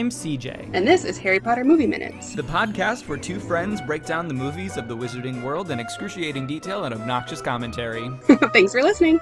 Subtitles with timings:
[0.00, 0.70] I'm CJ.
[0.72, 2.34] And this is Harry Potter Movie Minutes.
[2.34, 6.46] The podcast where two friends break down the movies of the wizarding world in excruciating
[6.46, 8.10] detail and obnoxious commentary.
[8.54, 9.20] Thanks for listening.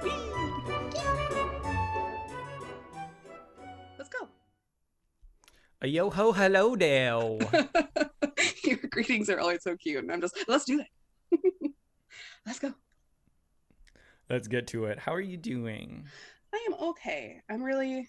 [3.97, 4.29] Let's go.
[5.81, 7.39] A yo ho hello Dale.
[8.63, 10.01] Your greetings are always so cute.
[10.01, 11.73] And I'm just, let's do it.
[12.45, 12.73] let's go.
[14.29, 14.97] Let's get to it.
[14.97, 16.05] How are you doing?
[16.53, 17.41] I am okay.
[17.49, 18.07] I'm really,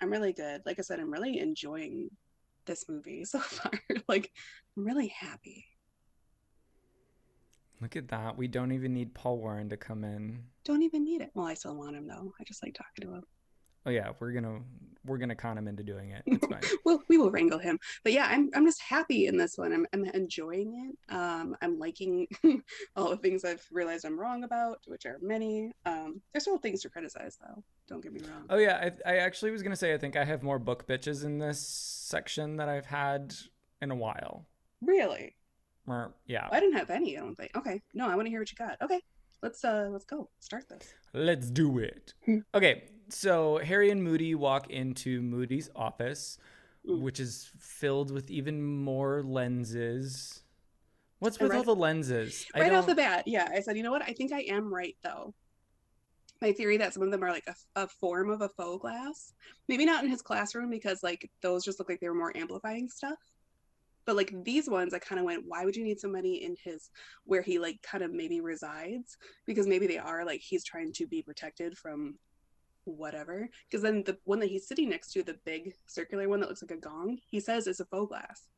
[0.00, 0.62] I'm really good.
[0.66, 2.10] Like I said, I'm really enjoying
[2.66, 3.72] this movie so far.
[4.08, 4.30] like,
[4.76, 5.66] I'm really happy.
[7.80, 8.36] Look at that.
[8.36, 10.44] We don't even need Paul Warren to come in.
[10.64, 11.30] Don't even need it.
[11.34, 12.32] Well, I still want him though.
[12.40, 13.24] I just like talking to him.
[13.86, 14.60] Oh yeah, we're gonna
[15.06, 16.22] we're gonna con him into doing it.
[16.26, 16.60] It's fine.
[16.84, 17.78] well, we will wrangle him.
[18.02, 19.72] But yeah, I'm I'm just happy in this one.
[19.72, 21.14] I'm I'm enjoying it.
[21.14, 22.26] Um, I'm liking
[22.96, 25.72] all the things I've realized I'm wrong about, which are many.
[25.84, 27.62] Um, there's still things to criticize though.
[27.88, 28.46] Don't get me wrong.
[28.48, 31.24] Oh yeah, I, I actually was gonna say I think I have more book bitches
[31.24, 33.34] in this section that I've had
[33.82, 34.46] in a while.
[34.80, 35.36] Really?
[35.86, 36.48] Or, yeah.
[36.50, 37.16] I didn't have any.
[37.16, 37.50] I don't think.
[37.56, 37.82] Okay.
[37.92, 38.80] No, I want to hear what you got.
[38.80, 39.00] Okay.
[39.42, 40.30] Let's uh let's go.
[40.40, 40.94] Start this.
[41.12, 42.14] Let's do it.
[42.24, 42.38] Hmm.
[42.54, 46.38] okay, so Harry and Moody walk into Moody's office,
[46.84, 50.42] which is filled with even more lenses.
[51.18, 52.46] What's with all the lenses?
[52.54, 54.02] Right off the bat, yeah, I said, you know what?
[54.02, 55.34] I think I am right though.
[56.42, 59.32] My theory that some of them are like a, a form of a foe glass.
[59.68, 62.90] Maybe not in his classroom because like those just look like they were more amplifying
[62.90, 63.18] stuff.
[64.04, 66.56] But like these ones, I kind of went, why would you need so many in
[66.62, 66.90] his
[67.24, 69.16] where he like kind of maybe resides?
[69.46, 72.18] Because maybe they are like he's trying to be protected from
[72.84, 73.48] whatever.
[73.68, 76.62] Because then the one that he's sitting next to, the big circular one that looks
[76.62, 78.48] like a gong, he says is a foe glass.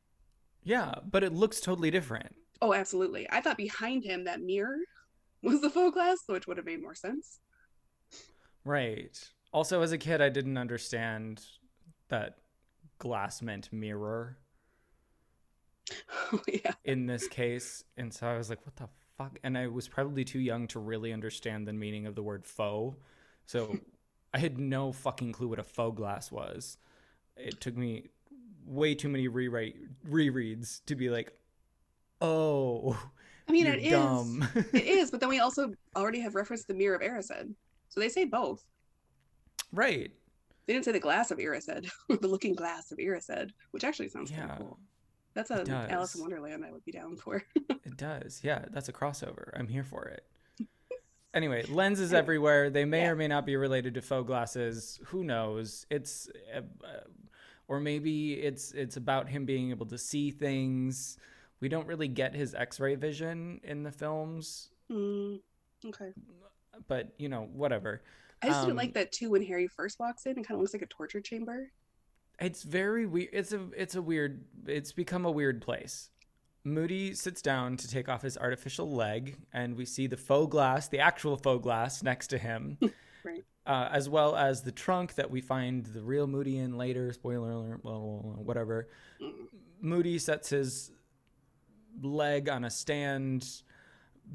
[0.63, 2.35] Yeah, but it looks totally different.
[2.61, 3.27] Oh, absolutely.
[3.29, 4.77] I thought behind him that mirror
[5.43, 7.39] was the foe glass, which would have made more sense.
[8.65, 9.17] Right.
[9.53, 11.41] Also, as a kid, I didn't understand
[12.09, 12.39] that
[12.99, 14.37] glass meant mirror
[16.33, 16.73] Oh yeah.
[16.83, 17.83] in this case.
[17.95, 19.39] And so I was like, what the fuck?
[19.43, 22.97] And I was probably too young to really understand the meaning of the word faux.
[23.45, 23.77] So
[24.37, 26.77] I had no fucking clue what a foe glass was.
[27.35, 28.09] It took me
[28.65, 29.75] way too many rewrite
[30.07, 31.33] rereads to be like,
[32.21, 32.95] oh,
[33.47, 33.91] I mean, it is.
[33.91, 34.47] dumb.
[34.73, 37.55] it is, but then we also already have referenced the mirror of Erised.
[37.89, 38.63] So they say both.
[39.71, 40.11] right.
[40.67, 44.29] They didn't say the glass of Erised, the looking glass of Erised, which actually sounds
[44.29, 44.53] kind Yeah.
[44.53, 44.79] of cool.
[45.33, 46.21] That's a Alice in.
[46.21, 47.43] Wonderland I would be down for.
[47.85, 48.41] It does.
[48.43, 49.49] Yeah, that's a crossover.
[49.57, 50.25] I'm here for it.
[51.37, 52.71] Anyway, lenses everywhere.
[52.71, 53.09] They may yeah.
[53.09, 54.99] or may not be related to foe glasses.
[55.05, 55.85] Who knows?
[55.91, 57.01] It's uh, uh,
[57.67, 61.19] or maybe it's it's about him being able to see things.
[61.59, 65.35] We don't really get his X-ray vision in the films, Hmm.
[65.85, 66.11] okay.
[66.87, 68.01] but you know, whatever.
[68.41, 70.31] I just Um, didn't like that too when Harry first walks in.
[70.31, 71.71] It kind of looks like a torture chamber.
[72.39, 73.29] It's very weird.
[73.31, 74.43] It's a it's a weird.
[74.65, 76.09] It's become a weird place.
[76.67, 80.87] Moody sits down to take off his artificial leg, and we see the foe glass,
[80.89, 82.77] the actual foe glass, next to him,
[83.23, 83.45] Right.
[83.65, 87.13] uh, as well as the trunk that we find the real Moody in later.
[87.13, 88.89] Spoiler alert, blah, blah, blah, whatever.
[89.79, 90.91] Moody sets his
[92.01, 93.47] leg on a stand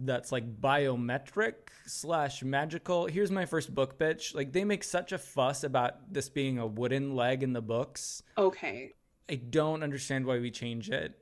[0.00, 1.54] that's like biometric
[1.86, 3.06] slash magical.
[3.06, 4.34] Here's my first book bitch.
[4.34, 8.22] Like they make such a fuss about this being a wooden leg in the books.
[8.38, 8.92] Okay.
[9.28, 11.21] I don't understand why we change it.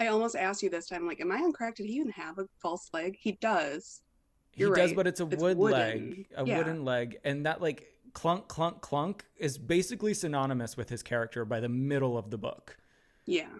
[0.00, 1.78] I almost asked you this time, like, am I incorrect?
[1.78, 3.16] Did he even have a false leg?
[3.20, 4.02] He does.
[4.52, 4.96] He You're does, right.
[4.96, 5.78] but it's a It's wood wooden.
[6.10, 6.58] leg, a Yeah.
[6.58, 11.60] wooden leg, and that like clunk, clunk, clunk is basically synonymous with his character by
[11.60, 12.76] the middle of the book.
[13.26, 13.50] Yeah.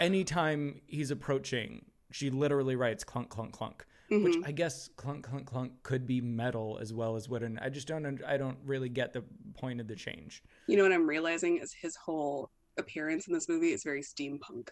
[0.00, 4.46] Anytime he's approaching, she literally writes clunk, clunk, clunk, which Mhm.
[4.46, 7.58] I guess clunk, clunk, clunk could be metal as well as wooden.
[7.58, 9.22] I just don't, I don't really get the
[9.54, 10.42] point of the change.
[10.66, 14.70] You know what I'm realizing is his whole appearance in this movie is very steampunk.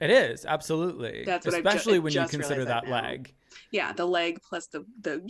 [0.00, 3.32] It is absolutely, That's what ju- especially I when you consider that that leg.
[3.70, 5.22] Yeah, the leg plus the the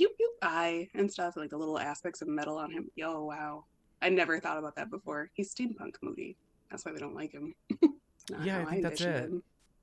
[0.43, 2.91] eye and stuff, like the little aspects of metal on him.
[2.97, 3.65] Yo, wow.
[4.03, 5.31] I never thought about that before.
[5.35, 6.37] He's steampunk moody.
[6.71, 7.55] That's why we don't like him.
[8.43, 9.25] Yeah, I think that's it.
[9.25, 9.43] him.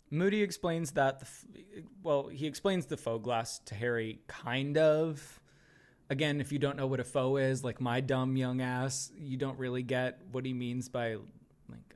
[0.09, 1.27] Moody explains that, the,
[2.01, 5.39] well, he explains the foe glass to Harry, kind of.
[6.09, 9.37] Again, if you don't know what a faux is, like my dumb young ass, you
[9.37, 11.17] don't really get what he means by,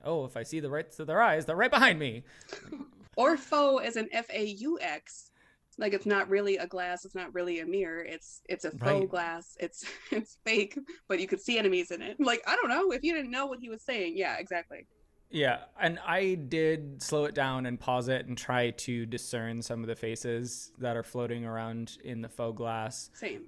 [0.05, 2.23] oh, if I see the rights of their eyes, they're right behind me.
[3.17, 5.31] Or faux as an F A U X.
[5.77, 8.03] Like it's not really a glass, it's not really a mirror.
[8.03, 9.09] It's it's a faux Right.
[9.09, 9.55] glass.
[9.57, 12.17] It's it's fake, but you could see enemies in it.
[12.19, 12.91] Like, I don't know.
[12.91, 14.85] If you didn't know what he was saying, yeah, exactly.
[15.31, 19.79] Yeah, and I did slow it down and pause it and try to discern some
[19.81, 23.11] of the faces that are floating around in the faux glass.
[23.13, 23.43] Same.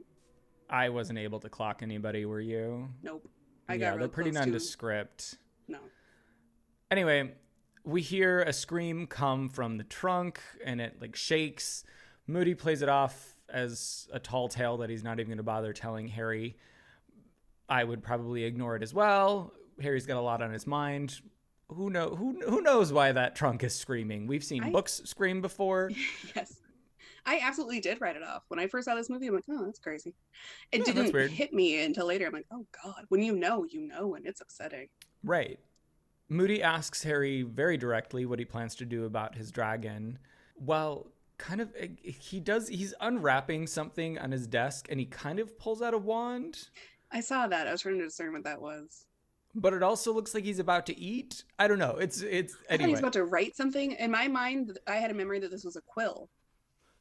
[0.70, 2.88] I wasn't able to clock anybody, were you?
[3.04, 3.28] Nope.
[3.68, 5.38] I yeah, got they're pretty close to- nondescript.
[5.68, 5.80] No.
[6.90, 7.32] Anyway,
[7.84, 11.84] we hear a scream come from the trunk and it like shakes.
[12.28, 15.74] Moody plays it off as a tall tale that he's not even going to bother
[15.74, 16.58] telling Harry.
[17.70, 19.54] I would probably ignore it as well.
[19.82, 21.20] Harry's got a lot on his mind.
[21.70, 24.26] Who know who who knows why that trunk is screaming?
[24.26, 25.92] We've seen I- books scream before.
[26.36, 26.62] yes.
[27.26, 28.44] I absolutely did write it off.
[28.48, 30.16] When I first saw this movie, I'm like, oh, that's crazy.
[30.72, 32.26] It Yeah, didn't hit me until later.
[32.26, 33.04] I'm like, oh God.
[33.10, 34.88] When you know, you know, and it's upsetting.
[35.26, 35.60] Right.
[36.30, 40.20] Moody asks Harry very directly what he plans to do about his dragon.
[40.60, 41.08] Well,
[41.38, 45.82] kind of, he does, he's unwrapping something on his desk and he kind of pulls
[45.82, 46.68] out a wand,
[47.12, 47.68] I saw that.
[47.68, 49.06] I was trying to discern what that was.
[49.56, 51.46] but it also looks like he's about to eat.
[51.58, 51.96] I don't know.
[51.98, 52.92] It's, it's, anyway.
[52.92, 53.94] was about to write something.
[53.94, 56.30] In my mind, I had a memory that this was a quill.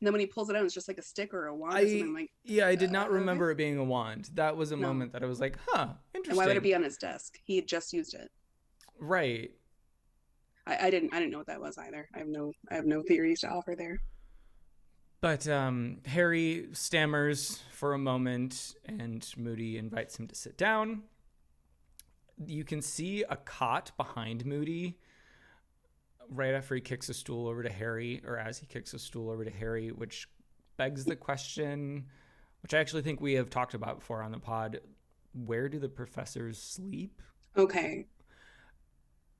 [0.00, 1.74] And then when he pulls it out, it's just like a stick or a wand
[1.74, 2.14] or I- something.
[2.14, 3.14] Like, yeah, I did not Uh, okay.
[3.18, 4.30] remember it being a wand.
[4.34, 4.86] That was a No.
[4.86, 6.30] moment that I was like, huh, interesting.
[6.30, 7.38] and why would it be on his desk?
[7.42, 8.30] He had just used it.
[8.98, 9.50] Right.
[10.66, 11.12] I, I didn't.
[11.12, 12.08] I didn't know what that was either.
[12.14, 12.52] I have no.
[12.70, 13.98] I have no theories to offer there.
[15.20, 21.02] But um, Harry stammers for a moment, and Moody invites him to sit down.
[22.44, 24.98] You can see a cot behind Moody
[26.28, 29.30] right after he kicks a stool over to Harry, or as he kicks a stool
[29.30, 30.28] over to Harry, which
[30.76, 32.04] begs the question,
[32.62, 34.80] which I actually think we have talked about before on the pod
[35.44, 37.20] where do the professors sleep?
[37.56, 38.06] Okay.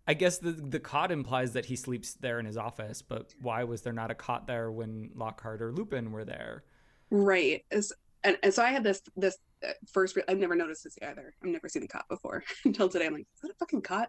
[0.07, 3.65] I guess the the cot implies that he sleeps there in his office, but why
[3.65, 6.65] was there not a cot there when Lockhart or Lupin were there?
[7.11, 7.65] Right.
[7.71, 7.93] Is
[8.23, 10.17] and, and so I had this this uh, first.
[10.17, 11.35] Re- I've never noticed this either.
[11.43, 13.07] I've never seen a cot before until today.
[13.07, 14.09] I'm like, is that a fucking cot?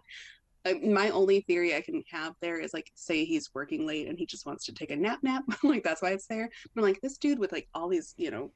[0.64, 4.18] Uh, my only theory I can have there is like, say he's working late and
[4.18, 5.20] he just wants to take a nap.
[5.22, 5.44] Nap.
[5.62, 6.48] like that's why it's there.
[6.74, 8.52] But I'm like, this dude with like all these, you know,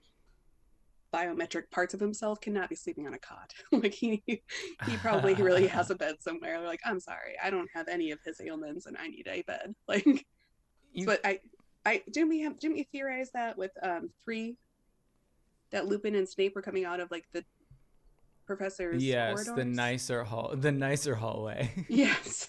[1.13, 3.53] biometric parts of himself cannot be sleeping on a cot.
[3.73, 6.61] like he he probably really has a bed somewhere.
[6.61, 9.75] Like, I'm sorry, I don't have any of his ailments and I need a bed.
[9.89, 10.27] Like,
[10.93, 11.41] You- but I
[11.85, 14.57] I didn't we have didn't we theorize that with um three
[15.71, 17.45] that Lupin and Snape were coming out of like the
[18.47, 21.71] professor's yes, the nicer hall, the nicer hallway.
[21.89, 22.49] Yes,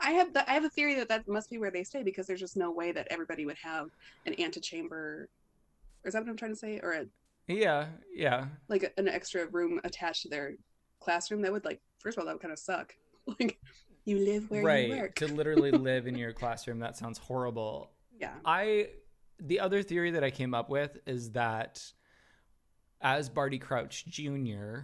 [0.00, 2.26] I have the, I have a theory that that must be where they stay because
[2.26, 3.88] there's just no way that everybody would have
[4.24, 5.28] an antechamber.
[6.04, 6.80] Is that what I'm trying to say?
[6.82, 7.04] Or a,
[7.48, 8.46] yeah, yeah.
[8.68, 10.54] like an extra room attached to their
[11.00, 11.42] classroom?
[11.42, 12.94] That would like first of all that would kind of suck.
[13.40, 13.58] Like
[14.04, 14.88] you live where you right.
[14.90, 15.14] work.
[15.16, 17.90] To literally live in your classroom, that sounds horrible.
[18.20, 18.34] yeah.
[18.44, 18.90] I
[19.40, 21.82] the other theory that I came up with is that
[23.00, 24.78] as Barty Crouch Jr.,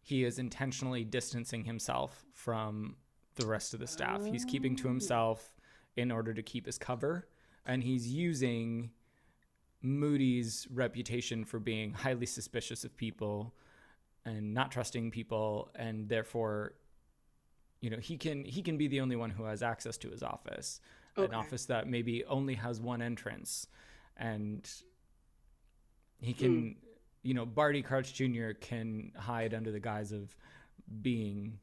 [0.00, 2.96] he is intentionally distancing himself from
[3.36, 4.24] the rest of the staff.
[4.24, 4.88] He's keeping to Oh.
[4.88, 5.54] himself
[5.96, 7.28] in order to keep his cover,
[7.66, 8.90] and he's using
[9.84, 13.54] Moody's reputation for being highly suspicious of people
[14.24, 16.72] and not trusting people, and therefore,
[17.80, 20.22] you know, he can he can be the only one who has access to his
[20.22, 20.80] office
[21.16, 23.68] an office that maybe only has one entrance.
[24.16, 24.68] And
[26.20, 26.68] he can hmm.
[27.22, 30.34] you know barty crouch jr can hide under the guise of
[31.02, 31.58] being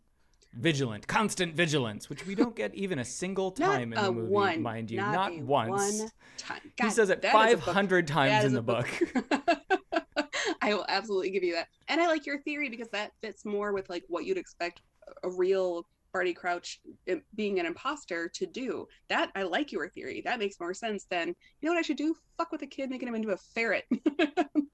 [0.54, 4.62] vigilant constant vigilance which we don't get even a single time in the movie one,
[4.62, 6.60] mind you not not, once one time.
[6.82, 7.66] he says it that is a book.
[7.66, 8.88] 500 times in the book,
[10.62, 11.68] I will absolutely give you that.
[11.88, 14.82] And I like your theory because that fits more with like what you'd expect
[15.24, 18.88] a real Barty Crouch eh, being an imposter to do.
[19.10, 20.22] That I like your theory.
[20.26, 21.34] That makes more sense than you
[21.64, 22.16] know what I should do?
[22.38, 23.86] Fuck with a kid, making him into a ferret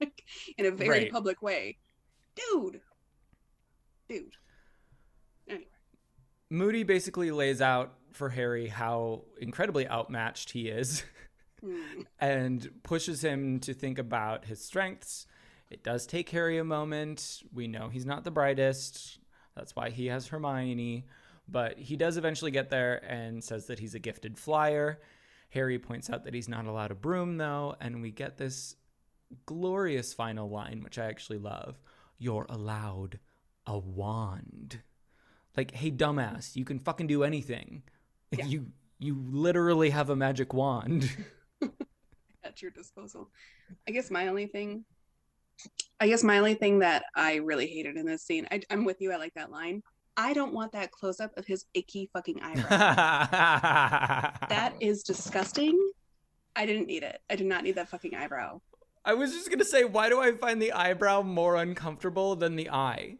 [0.00, 0.24] like,
[0.56, 1.12] in a very Right.
[1.12, 1.78] public way.
[2.34, 2.80] Dude.
[4.08, 4.34] Dude.
[6.50, 11.04] Moody basically lays out for harry how incredibly outmatched he is
[11.64, 11.80] Hmm.
[12.20, 15.26] and pushes him to think about his strengths.
[15.70, 17.42] It does take Harry a moment.
[17.52, 19.18] We know he's not the brightest.
[19.54, 21.06] That's why he has Hermione.
[21.48, 25.00] But he does eventually get there and says that he's a gifted flyer.
[25.50, 28.76] Harry points out that he's not allowed a broom, though, and we get this
[29.46, 31.80] glorious final line, which I actually love.
[32.18, 33.18] You're allowed
[33.66, 34.80] a wand.
[35.56, 37.82] Like, hey, dumbass, you can fucking do anything.
[38.32, 38.46] Like, Yeah.
[38.46, 38.66] You
[39.00, 41.08] you literally have a magic wand.
[42.44, 43.30] at your disposal.
[43.86, 44.84] I guess my only thing,
[46.00, 49.00] I guess my only thing that I really hated in this scene, I, I'm with
[49.00, 49.12] you.
[49.12, 49.82] I like that line.
[50.16, 52.68] I don't want that close up of his icky fucking eyebrow.
[54.48, 55.78] that is disgusting.
[56.56, 57.20] I didn't need it.
[57.30, 58.60] I did not need that fucking eyebrow.
[59.04, 62.68] I was just gonna say, why do I find the eyebrow more uncomfortable than the
[62.70, 63.18] eye?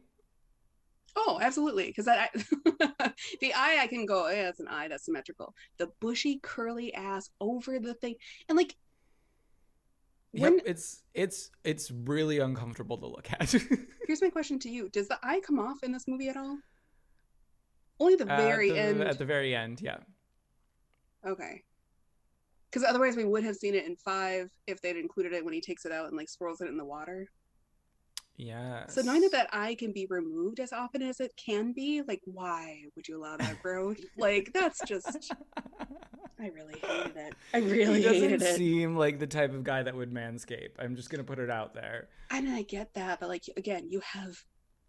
[1.16, 1.86] Oh, absolutely.
[1.86, 4.88] Because that I, the eye, I can go, oh, yeah, that's an eye.
[4.88, 5.54] That's symmetrical.
[5.78, 8.14] The bushy, curly ass over the thing,
[8.48, 8.74] and like
[10.32, 13.50] when Yep, it's it's it's really uncomfortable to look at.
[14.06, 16.58] here's my question to you: Does the eye come off in this movie at all?
[18.00, 19.02] Only the Uh, very at the, end.
[19.02, 19.98] At the very end, yeah.
[21.26, 21.62] Okay.
[22.70, 25.60] Because otherwise, we would have seen it in five if they'd included it when he
[25.60, 27.26] takes it out and like swirls it in the water.
[28.38, 28.86] Yeah.
[28.86, 32.22] So knowing that that eye can be removed as often as it can be, like,
[32.24, 33.98] why would you allow that growth?
[34.16, 35.34] like, that's just.
[36.40, 37.34] I really hated it.
[37.52, 40.70] I really hated he doesn't seem like the type of guy that would manscape.
[40.78, 42.08] I'm just gonna put it out there.
[42.30, 44.40] I mean, I get that, but like, again, you have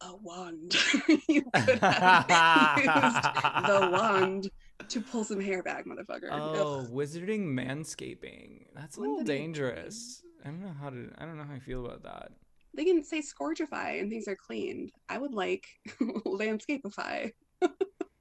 [0.02, 0.76] a wand.
[1.28, 3.24] you could have used
[3.68, 4.52] the wand
[4.90, 6.30] to pull some hair back, motherfucker.
[6.30, 6.92] Oh, Ugh.
[6.92, 8.66] wizarding manscaping.
[8.76, 10.22] That's a little dangerous.
[10.46, 11.10] I don't know how to.
[11.18, 12.32] I don't know how I feel about that.
[12.80, 14.94] They can say scourgify and things are cleaned.
[15.10, 15.68] I would like
[16.26, 17.34] landscapeify.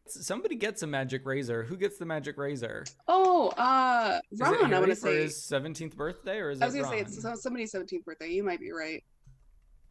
[0.08, 1.62] Somebody gets a magic razor.
[1.62, 2.84] Who gets the magic razor?
[3.06, 5.22] Oh, uh, Ron, I want to say.
[5.22, 6.64] his 17th birthday, or is it?
[6.64, 8.30] I was it gonna say it's somebody's 17th birthday.
[8.30, 9.04] You might be right.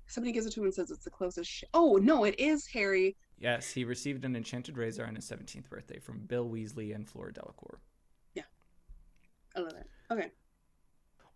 [0.07, 1.49] Somebody gives it to him and says it's the closest.
[1.49, 3.15] Sh- oh no, it is Harry.
[3.39, 7.31] Yes, he received an enchanted razor on his 17th birthday from Bill Weasley and Fleur
[7.31, 7.79] Delacour.
[8.33, 8.43] Yeah,
[9.55, 9.87] I love it.
[10.11, 10.27] Okay.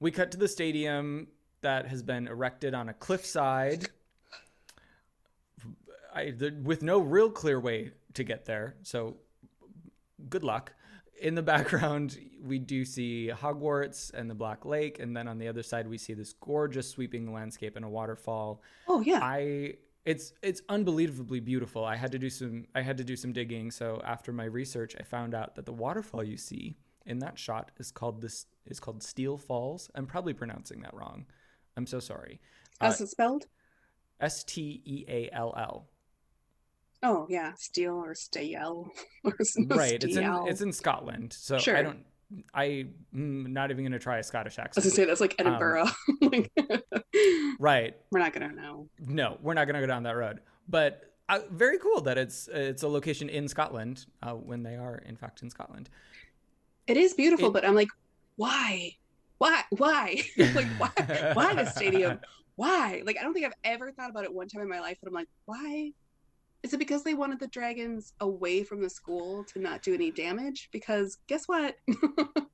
[0.01, 1.27] We cut to the stadium
[1.61, 3.89] that has been erected on a cliffside
[6.13, 8.75] I, the, with no real clear way to get there.
[8.83, 9.17] So
[10.29, 10.73] good luck.
[11.19, 15.47] In the background, we do see Hogwarts and the Black Lake, and then on the
[15.47, 18.61] other side, we see this gorgeous sweeping landscape and a waterfall.
[18.87, 19.19] Oh yeah.
[19.21, 21.85] I it's it's unbelievably beautiful.
[21.85, 23.69] I had to do some I had to do some digging.
[23.69, 27.71] So after my research, I found out that the waterfall you see in that shot
[27.77, 29.91] is called this is called Steall Falls.
[29.93, 31.25] I'm probably pronouncing that wrong.
[31.77, 32.39] I'm so sorry.
[32.79, 33.45] Uh, As it's spelled?
[34.19, 35.87] S T E A L L.
[37.03, 38.91] Oh yeah, steel or stale
[39.23, 39.35] or
[39.67, 40.03] Right.
[40.03, 41.33] It's in it's in Scotland.
[41.33, 42.05] So I don't.
[42.53, 44.85] I mm, not even gonna try a Scottish accent.
[44.85, 45.87] I was gonna say that's like Um, Edinburgh.
[46.21, 46.51] like,
[47.59, 47.95] Right.
[48.11, 48.87] we're not gonna know.
[48.99, 50.39] No, we're not gonna go down that road.
[50.69, 54.97] But uh, very cool that it's it's a location in Scotland uh, when they are
[55.05, 55.89] in fact in Scotland.
[56.87, 57.89] It is beautiful, It- but I'm like,
[58.35, 58.95] why?
[59.41, 59.63] Why?
[59.71, 60.21] Why?
[60.37, 60.91] like why?
[61.33, 62.19] Why the stadium?
[62.57, 63.01] Why?
[63.03, 65.07] Like I don't think I've ever thought about it one time in my life, but
[65.07, 65.93] I'm like, why?
[66.61, 70.11] Is it because they wanted the dragons away from the school to not do any
[70.11, 70.69] damage?
[70.71, 71.75] Because guess what?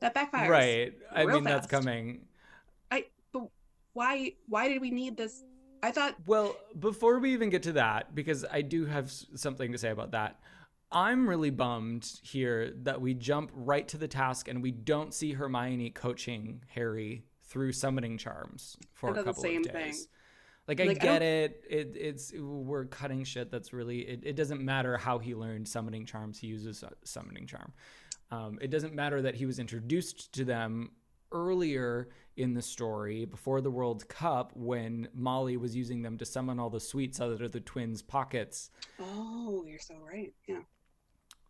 [0.00, 0.48] that backfires.
[0.48, 0.94] Right.
[1.14, 2.22] I mean, that's coming
[2.90, 3.04] i
[3.34, 3.48] but
[3.92, 4.32] Why?
[4.48, 5.44] Why did we need this?
[5.82, 9.76] I thought Well, before we even get to that, because I do have something to
[9.76, 10.40] say about that,
[10.92, 15.32] I'm really bummed here that we jump right to the task and we don't see
[15.32, 19.84] Hermione coaching Harry through summoning charms for I a couple same of thing.
[19.86, 20.08] days.
[20.66, 21.64] Like I Like, I get don't- it.
[21.68, 26.06] It it's we're cutting shit that's really it, it doesn't matter how he learned summoning
[26.06, 26.38] charms.
[26.38, 27.72] He uses a summoning charm.
[28.32, 30.90] Um, it doesn't matter that he was introduced to them
[31.32, 36.58] earlier in the story before the World Cup when Molly was using them to summon
[36.60, 38.70] all the sweets out of the twins' pockets.
[39.00, 40.32] Oh, you're so right.
[40.46, 40.60] Yeah.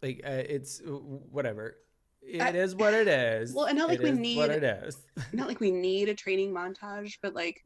[0.03, 1.77] Like uh, it's uh, whatever.
[2.23, 3.53] It I- is what it is.
[3.55, 4.97] Well, and not like It we need- what it is.
[5.33, 7.63] Not like we need a training montage, but like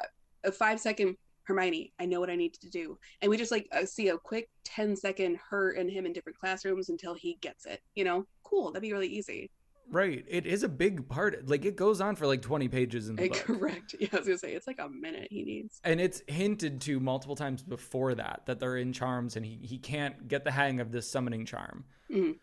[0.00, 3.50] a, a five second Hermione, I know what I need to do, and we just
[3.50, 7.38] like uh, see a quick 10 second her and him in different classrooms until he
[7.40, 7.80] gets it.
[7.96, 8.70] You know, cool.
[8.70, 9.50] That'd be really easy.
[9.90, 10.24] Right.
[10.28, 11.48] It is a big part.
[11.48, 13.38] Like it goes on for like 20 pages in the book.
[13.38, 13.94] correct.
[14.00, 15.80] Yeah, I was gonna say it's like a minute he needs.
[15.84, 19.78] and it's hinted to multiple times before that that they're in charms and he, he
[19.78, 22.36] can't get the hang of this summoning charm Mhm.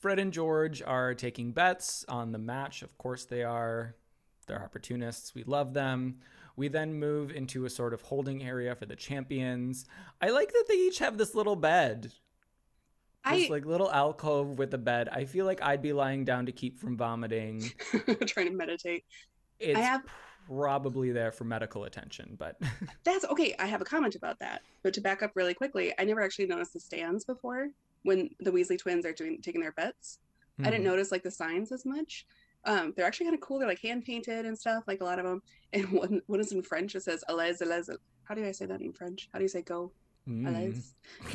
[0.00, 3.94] fred and george are taking bets on the match of course they are
[4.46, 6.18] they're opportunists we love them
[6.56, 9.84] we then move into a sort of holding area for the champions
[10.20, 12.12] i like that they each have this little bed
[13.30, 16.46] this I like little alcove with a bed i feel like i'd be lying down
[16.46, 17.60] to keep from vomiting
[18.26, 19.04] trying to meditate.
[19.60, 20.02] it's have-
[20.48, 22.56] probably there for medical attention but
[23.04, 23.54] That's okay.
[23.58, 24.62] I have a comment about that.
[24.82, 27.68] But to back up really quickly, I never actually noticed the stands before
[28.02, 30.18] when the Weasley twins are doing taking their bets.
[30.58, 30.70] I Hmm.
[30.70, 32.26] didn't notice like the signs as much.
[32.64, 33.58] Um, they're actually kind of cool.
[33.58, 35.42] They're like hand painted and stuff, like a lot of them.
[35.72, 36.94] And one one is in French.
[36.96, 37.88] It says "Allez, allez."
[38.24, 39.28] How do I say that in French?
[39.32, 39.92] How do you say "go"?
[40.28, 40.82] Mm.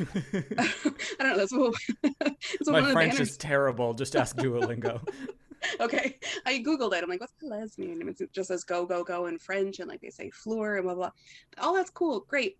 [1.20, 1.36] I don't know.
[1.36, 1.74] That's what.
[2.02, 3.94] that's My French is terrible.
[3.94, 5.06] Just ask Duolingo.
[5.80, 6.18] okay.
[6.46, 7.02] I googled it.
[7.02, 8.00] I'm like, what's "allez" mean?
[8.00, 10.84] And it just says "go, go, go" in French, and like they say "floor" and
[10.84, 11.10] blah blah.
[11.58, 12.20] All that's cool.
[12.28, 12.58] Great.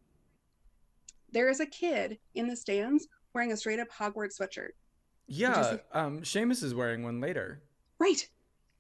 [1.33, 4.71] There is a kid in the stands wearing a straight up Hogwarts sweatshirt.
[5.27, 7.63] yeah, um, Seamus is wearing one later.
[7.99, 8.29] Right.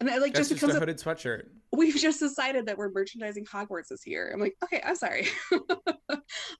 [0.00, 1.46] And I, like That's just just, because a of hooded sweatshirt.
[1.72, 4.30] we've just decided that we're merchandising Hogwarts this year.
[4.32, 5.26] I'm like, okay, I'm sorry.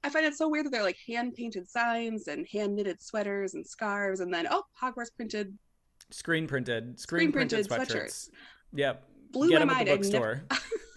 [0.03, 3.53] I find it so weird that they're like hand painted signs and hand knitted sweaters
[3.53, 5.57] and scarves, and then oh, Hogwarts printed
[6.11, 8.29] Screen printed, screen, printed, sweatshirts.
[8.73, 9.03] Yep.
[9.31, 9.87] blew Get my mind.
[9.87, 10.43] the bookstore.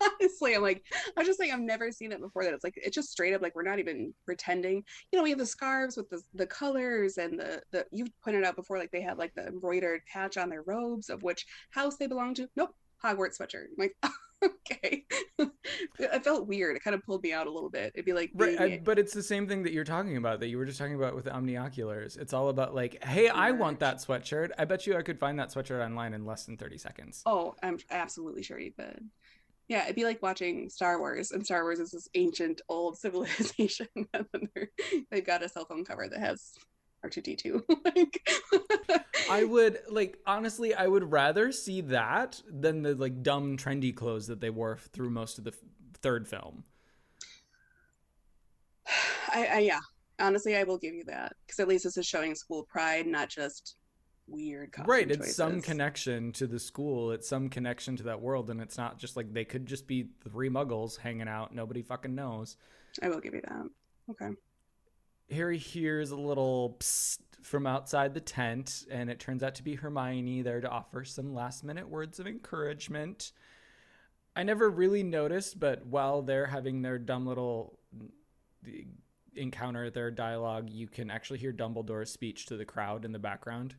[0.20, 0.84] Honestly, I'm like,
[1.16, 2.44] I was just like, I've never seen it before.
[2.44, 4.84] That it's like it's just straight up like we're not even pretending.
[5.12, 8.44] You know, we have the scarves with the the colors and the the you pointed
[8.44, 11.96] out before like they had like the embroidered patch on their robes of which house
[11.96, 12.48] they belong to.
[12.56, 13.66] Nope, Hogwarts sweatshirt.
[13.66, 13.96] I'm like,
[14.44, 15.04] okay.
[15.98, 16.76] it felt weird.
[16.76, 17.92] It kind of pulled me out a little bit.
[17.94, 20.40] It'd be like, Right, uh, I, but it's the same thing that you're talking about
[20.40, 22.18] that you were just talking about with the omnioculars.
[22.18, 24.50] It's all about like, hey, I want that sweatshirt.
[24.58, 27.22] I bet you I could find that sweatshirt online in less than 30 seconds.
[27.26, 29.08] oh, I'm absolutely sure you could.
[29.70, 33.86] Yeah, it'd be like watching Star Wars, and Star Wars is this ancient old civilization,
[34.12, 34.48] and then
[35.12, 36.54] they've got a cell phone cover that has
[37.06, 37.62] R2D2.
[37.84, 38.28] like,
[39.30, 44.26] I would like honestly, I would rather see that than the like dumb trendy clothes
[44.26, 45.58] that they wore through most of the f-
[46.02, 46.64] third film.
[49.32, 49.80] I, I yeah,
[50.18, 53.28] honestly, I will give you that because at least this is showing school pride, not
[53.28, 53.76] just
[54.30, 57.12] weird right, it's some connection to the school.
[57.12, 60.08] It's some connection to that world, and it's not just like they could just be
[60.30, 61.54] three muggles hanging out.
[61.54, 62.56] Nobody fucking knows.
[63.02, 63.68] I will give you that.
[64.10, 64.30] Okay.
[65.30, 69.74] Harry hears a little psst from outside the tent, and it turns out to be
[69.74, 73.32] Hermione there to offer some last minute words of encouragement.
[74.36, 77.78] I never really noticed, but while they're having their dumb little
[79.34, 83.74] encounter, their dialogue, you can actually hear Dumbledore's speech to the crowd in the background,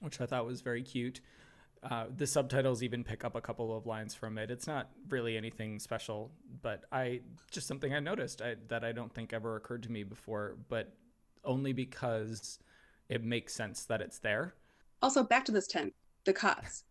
[0.00, 1.20] which I thought was very cute.
[1.82, 4.50] Uh, the subtitles even pick up a couple of lines from it.
[4.50, 6.30] It's not really anything special,
[6.62, 10.02] but I just something I noticed I, that I don't think ever occurred to me
[10.02, 10.92] before, but
[11.44, 12.58] only because
[13.08, 14.54] it makes sense that it's there.
[15.00, 16.84] Also, back to this tent, the cots.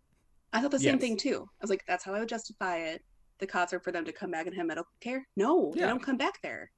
[0.52, 1.02] I thought the same Yes.
[1.02, 1.44] thing too.
[1.44, 3.04] I was like, that's how I would justify it.
[3.38, 5.28] The cots are for them to come back and have medical care.
[5.38, 5.84] No, Yeah.
[5.84, 6.72] they don't come back there.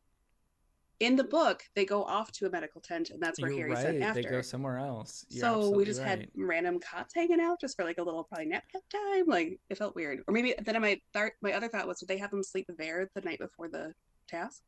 [1.01, 3.79] In the book, they go off to a medical tent, and that's where You're Harry's
[3.79, 4.07] sent right.
[4.09, 4.21] after.
[4.21, 5.25] They go somewhere else.
[5.29, 6.07] You're so we just right.
[6.07, 9.25] had random cots hanging out just for like a little probably nap nap time.
[9.25, 10.19] Like it felt weird.
[10.27, 13.09] Or maybe then my th- my other thought was did they have them sleep there
[13.15, 13.93] the night before the
[14.27, 14.61] task?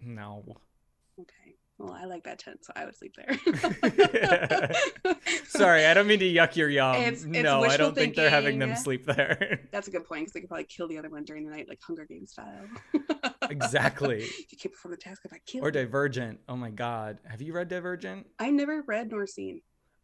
[0.00, 0.42] no.
[1.20, 1.56] Okay.
[1.78, 3.38] Well, I like that tent, so I would sleep there.
[5.46, 6.96] Sorry, I don't mean to yuck your yum.
[6.96, 9.60] It's- it's no, I don't think they're having them sleep there.
[9.72, 11.68] That's a good point because they could probably kill the other one during the night,
[11.68, 12.64] like Hunger Games style.
[13.50, 14.22] exactly.
[14.24, 15.70] If you can't perform the task, if I kill Or.
[15.70, 16.40] Divergent.
[16.48, 17.18] Oh my god.
[17.26, 18.26] Have you read Divergent?
[18.38, 19.60] I never read nor seen.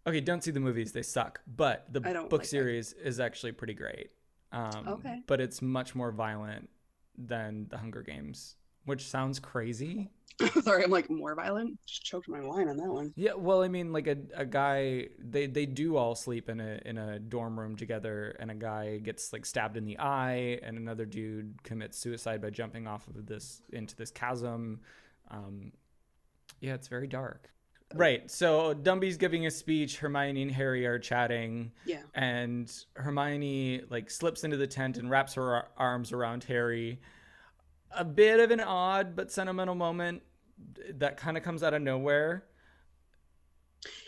[0.07, 0.93] Okay, don't see the movies.
[0.93, 1.41] They suck.
[1.47, 4.11] But the book like series is actually pretty great.
[4.53, 5.23] Um, Okay.
[5.27, 6.69] But it's much more violent
[7.17, 10.11] than the Hunger Games, which sounds crazy.
[10.63, 11.79] Sorry, I'm like more violent.
[11.87, 13.13] Just choked my wine on that one.
[13.15, 16.81] Yeah, well, I mean, like a, a guy, they, they do all sleep in a
[16.85, 20.77] in a dorm room together, and a guy gets like stabbed in the eye, and
[20.77, 24.81] another dude commits suicide by jumping off of this into this chasm.
[25.31, 25.71] Um,
[26.61, 27.51] yeah, it's very dark.
[27.95, 28.29] Right.
[28.29, 29.99] So Dumby's giving a speech.
[29.99, 32.03] Hermione and Harry are chatting, Yeah.
[32.13, 37.01] and Hermione like slips into the tent and wraps her arms around Harry.
[37.97, 40.23] A bit of an odd but sentimental moment
[40.95, 42.45] that kind of comes out of nowhere.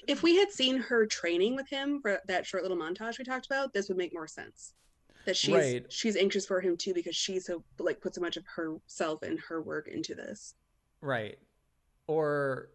[0.07, 3.47] If we had seen her training with him for that short little montage we talked
[3.47, 4.73] about, this would make more sense.
[5.27, 5.93] That she's Right.
[5.93, 9.39] she's anxious for him too because she's so like put so much of herself and
[9.41, 10.55] her work into this.
[11.01, 11.39] Right.
[12.07, 12.71] Or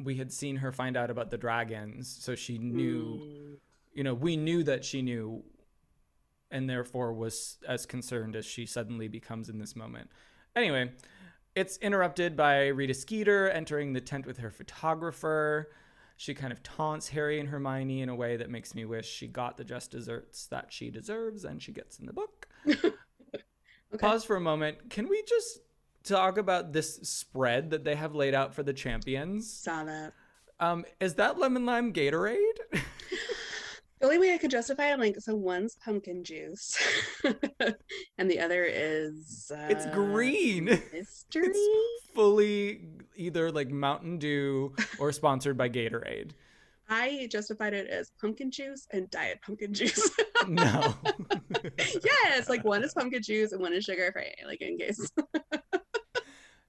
[0.00, 3.58] we had seen her find out about the dragons, so she knew, Mm.
[3.94, 5.44] you know, we knew that she knew
[6.52, 10.10] and therefore was as concerned as she suddenly becomes in this moment.
[10.54, 10.92] Anyway,
[11.54, 15.70] it's interrupted by Rita Skeeter entering the tent with her photographer.
[16.16, 19.26] She kind of taunts Harry and Hermione in a way that makes me wish she
[19.26, 22.48] got the just desserts that she deserves and she gets in the book.
[23.94, 24.06] Okay.
[24.06, 24.88] Pause for a moment.
[24.88, 25.58] Can we just
[26.02, 29.52] talk about this spread that they have laid out for the champions?
[29.52, 30.14] Saw that.
[30.60, 32.36] Um, is that lemon lime Gatorade?
[34.02, 36.76] The only way I could justify it, like, so one's pumpkin juice,
[38.18, 40.64] and the other is uh, it's green.
[40.92, 41.52] mystery.
[42.12, 42.80] Fully
[43.14, 46.32] either like Mountain Dew or sponsored by Gatorade.
[46.88, 50.10] I justified it as pumpkin juice and diet pumpkin juice.
[50.48, 50.92] No.
[52.02, 55.08] yes, like one is pumpkin juice and one is sugar free, like in case.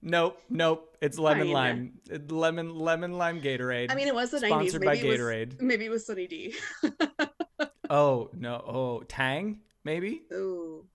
[0.04, 0.96] Nope, nope.
[1.02, 1.54] It's lemon Fine.
[1.54, 1.94] lime.
[2.10, 3.92] It- lemon lemon lime Gatorade.
[3.92, 4.48] I mean, it was the 90s.
[4.48, 5.62] sponsored Maybe by it was, Gatorade.
[5.62, 6.56] maybe it was Sunny D.
[7.90, 8.56] Oh, no.
[8.66, 10.24] Oh, Tang maybe?
[10.34, 10.86] Ooh.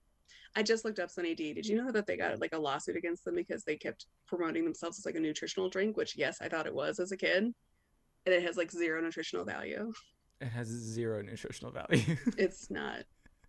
[0.57, 1.53] I just looked up Sunny D.
[1.53, 4.65] Did you know that they got like a lawsuit against them because they kept promoting
[4.65, 7.45] themselves as like a nutritional drink, which yes, I thought it was as a kid.
[7.45, 7.55] And
[8.35, 9.93] it has like zero nutritional value.
[10.41, 12.17] It has zero nutritional value.
[12.39, 13.05] It's not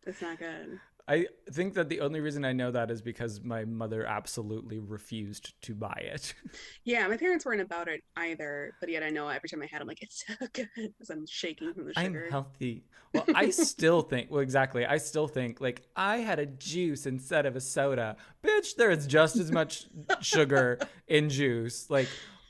[0.05, 0.79] it's not good.
[1.09, 5.59] I think that the only reason I know that is because my mother absolutely refused
[5.63, 6.35] to buy it.
[6.83, 9.81] Yeah, my parents weren't about it either, but yet I know every time I had,
[9.81, 12.05] I'm like, it's so good because I'm shaking from the sugar.
[12.05, 12.27] I'm sugar.
[12.29, 12.83] healthy.
[13.11, 14.85] Well, I still think, well, exactly.
[14.85, 18.17] I still think, like, I had a juice instead of a soda.
[18.43, 19.87] Bitch, there is just as much
[20.21, 21.89] sugar in juice.
[21.89, 22.07] Like,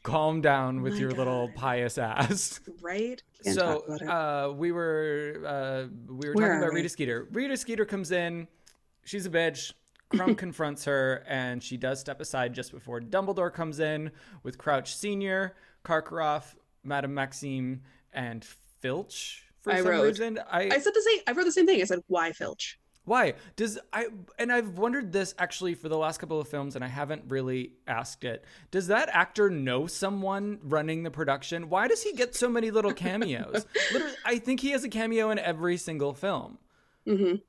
[0.09, 2.59] calm down with My your little pious ass.
[2.81, 3.21] right?
[3.43, 4.07] Can't so talk about it.
[4.09, 6.77] uh, we were uh, we were Where talking about we?
[6.77, 7.27] Rita Skeeter.
[7.31, 8.47] Rita Skeeter comes in.
[9.05, 9.73] She's a bitch.
[10.11, 14.09] Krum confronts her, and she does step aside just before Dumbledore comes in
[14.43, 18.43] with Crouch Senior, Karkaroff, Madame Maxime, and
[18.79, 19.43] Filch.
[19.61, 21.19] For I some wrote- reason, I, I said the same.
[21.27, 21.79] I wrote the same thing.
[21.81, 22.78] I said, "Why Filch?"
[23.09, 26.83] Why does I and I've wondered this actually for the last couple of films, and
[26.83, 28.45] I haven't really asked it.
[28.71, 31.69] Does that actor know someone running the production?
[31.69, 33.65] Why does he get so many little cameos?
[33.91, 36.59] Literally, I think he has a cameo in every single film.
[37.05, 37.41] hmm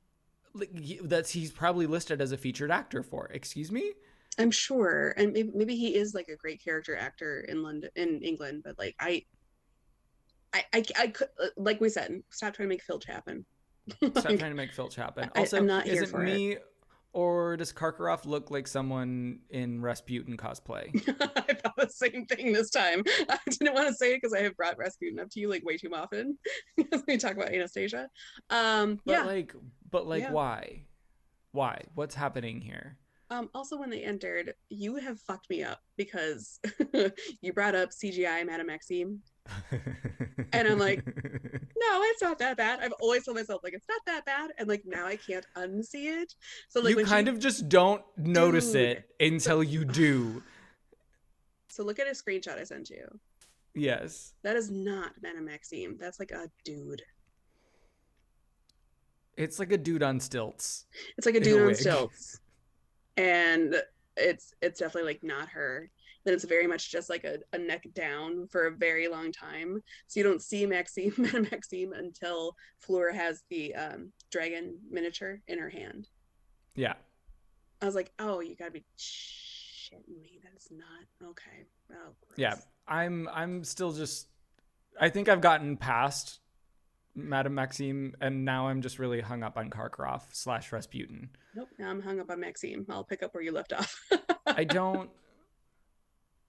[0.53, 0.71] Like,
[1.03, 3.27] That's he's probably listed as a featured actor for.
[3.27, 3.93] Excuse me.
[4.37, 8.21] I'm sure, and maybe, maybe he is like a great character actor in London, in
[8.21, 8.63] England.
[8.63, 9.25] But like, I,
[10.53, 13.45] I, I, I could, like we said, stop trying to make Filch happen.
[14.11, 15.29] Stop Like, trying to make Filch happen.
[15.35, 16.25] Also, I'm not is here it for it.
[16.25, 16.57] me
[17.13, 20.87] or does Karkaroff look like someone in Rasputin cosplay?
[21.47, 23.03] I thought the same thing this time.
[23.29, 25.65] I didn't want to say it because I have brought Rasputin up to you like
[25.65, 26.37] way too often
[26.77, 28.07] because we talk about Anastasia.
[28.49, 29.23] Um, But yeah.
[29.23, 29.53] like,
[29.89, 30.31] but like, Yeah.
[30.31, 30.83] why?
[31.51, 31.81] Why?
[31.95, 32.97] What's happening here?
[33.29, 36.59] Um, also, when they entered, you have fucked me up because
[37.41, 39.21] you brought up CGI Madame Maxime.
[40.53, 42.79] And I'm like, No, it's not that bad.
[42.81, 46.21] I've always told myself like it's not that bad, and like now I can't unsee
[46.21, 46.33] it.
[46.69, 48.81] So like you kind she, of just don't notice Dude.
[48.81, 50.43] it until you do.
[51.69, 53.07] so look at a screenshot I sent you.
[53.73, 54.33] Yes.
[54.43, 55.97] That is not Madame Maxime.
[55.99, 57.01] That's like a dude.
[59.37, 60.85] It's like a dude on stilts.
[61.17, 61.75] It's like a In a dude on wig.
[61.77, 62.39] stilts,
[63.17, 63.75] and
[64.17, 65.89] it's it's definitely like not her.
[66.23, 69.81] Then it's very much just like a, a neck down for a very long time.
[70.07, 75.59] So you don't see Maxime, Madame Maxime, until Fleur has the um, dragon miniature in
[75.59, 76.07] her hand.
[76.75, 76.93] Yeah.
[77.81, 80.39] I was like, oh, you gotta be shitting me.
[80.43, 81.65] That is not okay.
[81.91, 82.37] Oh, gross.
[82.37, 82.55] Yeah.
[82.87, 84.27] I'm I'm still just
[84.99, 86.39] I think I've gotten past
[87.15, 91.29] Madame Maxime and now I'm just really hung up on Karkaroff slash Rasputin.
[91.55, 91.69] Nope.
[91.79, 92.85] Now I'm hung up on Maxime.
[92.89, 93.99] I'll pick up where you left off.
[94.45, 95.09] I don't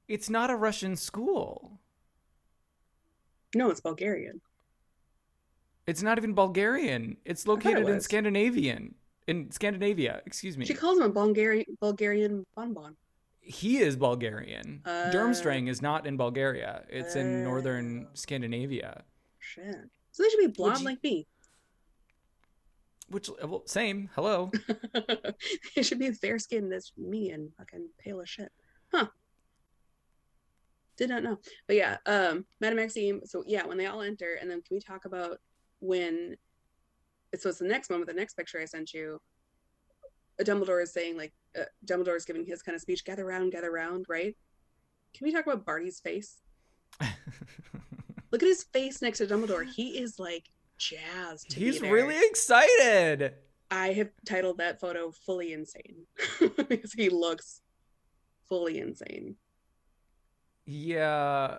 [0.08, 1.78] it's not a Russian school.
[3.54, 4.40] no, it's Bulgarian.
[5.86, 7.16] It's not even Bulgarian.
[7.24, 8.00] It's thought it located in.
[8.00, 8.94] Scandinavian.
[9.28, 10.64] In Scandinavia, excuse me.
[10.64, 12.96] She calls him a Bulgarian Bulgarian bonbon.
[13.40, 14.82] he is Bulgarian.
[14.84, 16.84] Uh, Durmstrang is not in Bulgaria.
[16.88, 18.10] It's in northern Oh.
[18.14, 19.04] Scandinavia.
[19.38, 19.76] Shit.
[20.12, 21.26] So they should be blonde you- like me.
[23.08, 24.08] Which well, same.
[24.14, 24.50] Hello.
[25.76, 28.50] they should be fair skinned as me and fucking pale as shit.
[28.92, 29.06] Huh.
[31.02, 31.36] Did not know.
[31.66, 33.22] But yeah, um, Madame Maxime.
[33.24, 35.38] So yeah, when they all enter, and then can we talk about
[35.80, 36.36] when
[37.36, 39.20] so it's the next moment, the next picture I sent you.
[40.40, 43.72] Dumbledore is saying like uh, Dumbledore is giving his kind of speech, gather round, gather
[43.72, 44.36] round, right?
[45.12, 46.36] Can we talk about Barty's face?
[47.00, 49.68] Look at his face next to Dumbledore.
[49.68, 51.50] He is like jazzed.
[51.50, 53.34] To He's really excited.
[53.72, 56.06] I have titled that photo "Fully Insane"
[56.68, 57.60] because he looks
[58.48, 59.34] fully insane.
[60.72, 61.58] Yeah.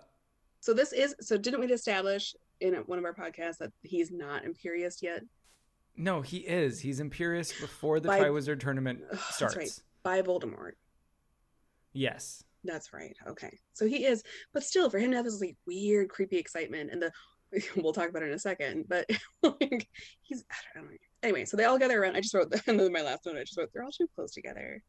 [0.59, 1.37] So this is so.
[1.37, 5.23] Didn't we establish in one of our podcasts that he's not Imperious yet?
[5.95, 6.79] No, he is.
[6.79, 9.55] He's Imperious before the By- Triwizard Tournament starts.
[9.55, 9.79] right.
[10.01, 10.71] By Voldemort.
[11.93, 12.43] Yes.
[12.63, 13.15] That's right.
[13.27, 13.59] Okay.
[13.73, 14.23] So he is,
[14.53, 17.11] but still, for him to have this like weird, creepy excitement, and the
[17.75, 19.05] we'll talk about it in a second, but
[19.43, 19.87] like
[20.21, 20.97] he's I don't know.
[21.21, 22.15] Anyway, so they all gather around.
[22.15, 24.31] I just wrote, and then my last note, I just wrote, they're all too close
[24.31, 24.81] together.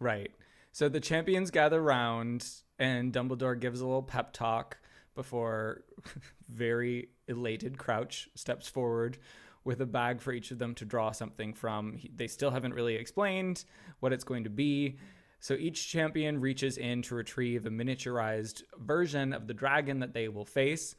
[0.00, 0.32] Right.
[0.72, 2.46] So the champions gather round,
[2.82, 4.76] and Dumbledore gives a little pep talk
[5.14, 5.84] before
[6.48, 9.18] very elated Crouch steps forward
[9.62, 11.94] with a bag for each of them to draw something from.
[11.94, 13.64] He, they still haven't really explained
[14.00, 14.96] what it's going to be.
[15.38, 20.26] So each champion reaches in to retrieve a miniaturized version of the dragon that they
[20.26, 20.96] will face.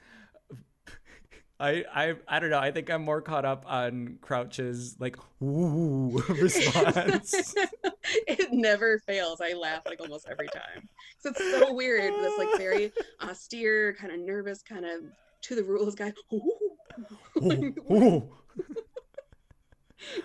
[1.63, 2.59] I, I I don't know.
[2.59, 7.55] I think I'm more caught up on Crouch's like ooh response.
[8.27, 9.39] it never fails.
[9.39, 10.89] I laugh like almost every time.
[11.19, 12.13] So it's so weird.
[12.13, 12.91] This like very
[13.23, 15.03] austere, kind of nervous, kind of
[15.43, 16.11] to the rules guy.
[16.33, 18.29] Ooh, ooh.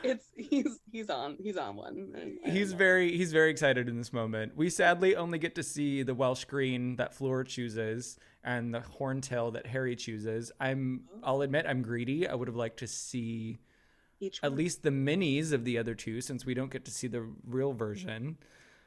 [0.02, 2.12] it's he's he's on he's on one.
[2.44, 4.56] and He's very he's very excited in this moment.
[4.56, 9.52] We sadly only get to see the Welsh green that Fleur chooses and the horntail
[9.54, 10.52] that Harry chooses.
[10.60, 11.18] I'm oh.
[11.24, 12.26] I'll admit I'm greedy.
[12.28, 13.58] I would have liked to see
[14.20, 17.06] Each at least the minis of the other two, since we don't get to see
[17.08, 18.38] the real version.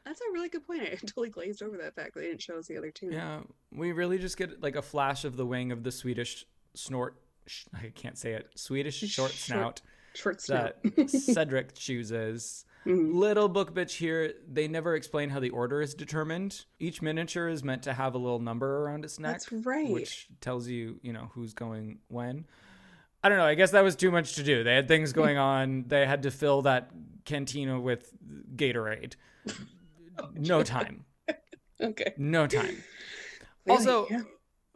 [0.06, 0.82] That's a really good point.
[0.91, 3.10] I totally glazed over that fact they didn't show us the other two.
[3.12, 7.21] Yeah, we really just get like a flash of the wing of the Swedish snort.
[7.45, 8.47] sh- I can't say it.
[8.56, 9.82] Swedish short Short- snout
[10.13, 10.78] Short that
[11.10, 12.65] Cedric chooses.
[12.84, 13.13] Mhm.
[13.13, 14.34] Little book bitch here.
[14.52, 16.65] They never explain how the order is determined.
[16.80, 19.88] Each miniature is meant to have a little number around its neck, That's right.
[19.91, 22.47] which tells you, you know, who's going when.
[23.24, 23.45] I don't know.
[23.45, 24.63] I guess that was too much to do.
[24.63, 25.86] They had things going on.
[25.89, 26.89] They had to fill that
[27.24, 28.12] cantina with
[28.56, 29.13] Gatorade.
[30.34, 31.06] No time.
[31.80, 32.13] Okay.
[32.17, 32.65] No time.
[32.65, 33.78] Really?
[33.78, 34.21] Also, Yeah.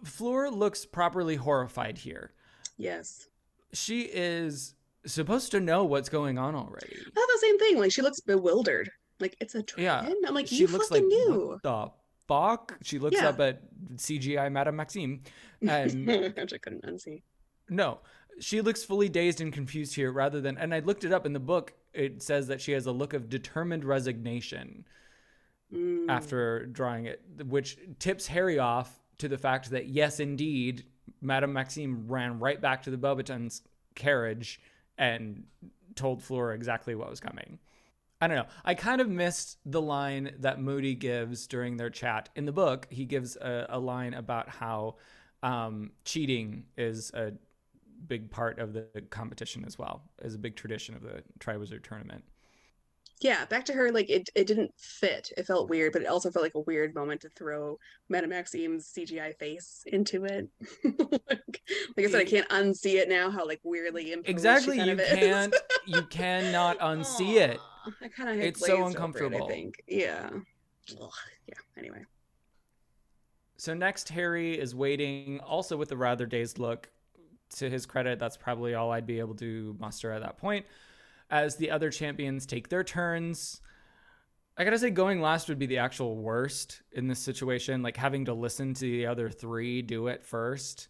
[0.03, 2.33] Fleur looks properly horrified here.
[2.77, 3.29] yes.
[3.73, 4.74] She is
[5.05, 6.95] supposed to know what's going on already.
[6.99, 7.79] I thought the same thing.
[7.79, 8.89] Like she looks bewildered.
[9.19, 9.85] Like it's a twin.
[9.85, 11.47] Yeah, I'm like, she you looks like fucking knew.
[11.47, 11.91] what the
[12.27, 12.77] fuck.
[12.83, 13.29] She looks Yeah.
[13.29, 13.61] up at
[13.95, 15.23] CGI Madame Maxime,
[15.61, 17.21] and Which I couldn't unsee.
[17.69, 17.99] no,
[18.39, 20.11] she looks fully dazed and confused here.
[20.11, 21.73] Rather than, and I looked it up in the book.
[21.93, 24.85] It says that she has a look of determined resignation
[25.73, 26.05] Mm.
[26.09, 30.83] after drawing it, which tips Harry off to the fact that yes, indeed,
[31.21, 33.61] Madame Maxime ran right back to the Beauxbatons
[33.95, 34.59] carriage
[34.97, 35.43] and
[35.95, 37.59] told Fleur exactly what was coming.
[38.21, 38.47] I don't know.
[38.63, 42.29] I kind of missed the line that Moody gives during their chat.
[42.35, 44.95] In the book, he gives a, a line about how
[45.43, 47.33] um, cheating is a
[48.07, 52.23] big part of the competition as well, as a big tradition of the Triwizard tournament.
[53.21, 53.91] Yeah, back to her.
[53.91, 55.31] Like it, it didn't fit.
[55.37, 58.91] It felt weird, but it also felt like a weird moment to throw Madame Maxime's
[58.91, 60.49] CGI face into it.
[60.83, 61.61] like,
[61.97, 63.29] like I said, I can't unsee it now.
[63.29, 67.59] How like weirdly Exactly, you can't, you cannot unsee it.
[68.01, 69.45] I kind of It's so uncomfortable.
[69.45, 69.81] I think.
[69.87, 70.29] Yeah.
[71.01, 71.09] Ugh,
[71.47, 71.55] yeah.
[71.77, 72.03] Anyway.
[73.57, 76.89] So next, Harry is waiting, also with a rather dazed look.
[77.57, 80.65] To his credit, that's probably all I'd be able to muster at that point.
[81.29, 83.61] As the other champions take their turns,
[84.57, 87.81] I gotta say, going last would be the actual worst in this situation.
[87.81, 90.87] Like having to listen to the other three do it first.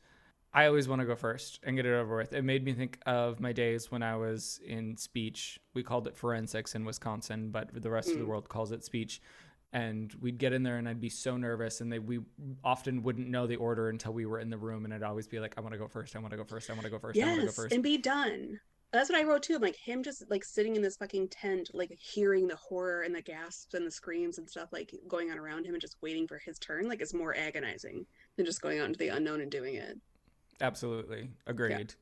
[0.54, 2.32] I always want to go first and get it over with.
[2.32, 5.60] It made me think of my days when I was in speech.
[5.74, 8.28] We called it forensics in Wisconsin, but the rest of the Mm.
[8.28, 9.22] world calls it speech
[9.74, 12.20] and we'd get in there and I'd be so nervous and they we
[12.64, 15.40] often wouldn't know the order until we were in the room and I'd always be
[15.42, 17.00] like I want to go first I want to go first I want to go
[17.00, 18.60] first I want to go first and be done.
[18.96, 19.56] That's what I wrote too.
[19.56, 23.14] I'm like him just like sitting in this fucking tent, like hearing the horror and
[23.14, 26.28] the gasps and the screams and stuff like going on around him and just waiting
[26.28, 26.88] for his turn.
[26.88, 28.06] Like it's more agonizing
[28.38, 29.98] than just going out into the unknown and doing it.
[30.62, 31.94] absolutely agreed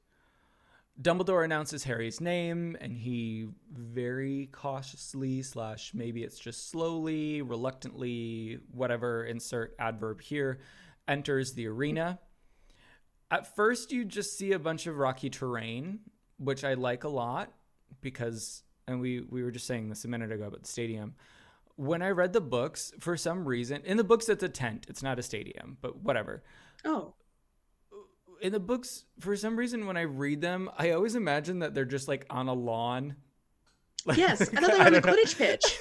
[1.01, 9.25] Dumbledore announces Harry's name and he very cautiously slash maybe it's just slowly reluctantly whatever
[9.25, 10.59] insert adverb here
[11.07, 12.19] enters the arena
[13.31, 15.99] at first you just see a bunch of rocky terrain
[16.37, 17.51] which I like a lot
[18.01, 21.15] because and we we were just saying this a minute ago about the stadium
[21.75, 25.01] when I read the books for some reason in the books it's a tent it's
[25.03, 26.43] not a stadium but whatever
[26.85, 27.13] Oh,
[28.41, 31.85] in the books for some reason when I read them I always imagine that they're
[31.85, 33.15] just like on a lawn
[34.05, 34.41] Like- yes.
[34.41, 35.01] I thought they were on the.
[35.01, 35.79] Quidditch pitch.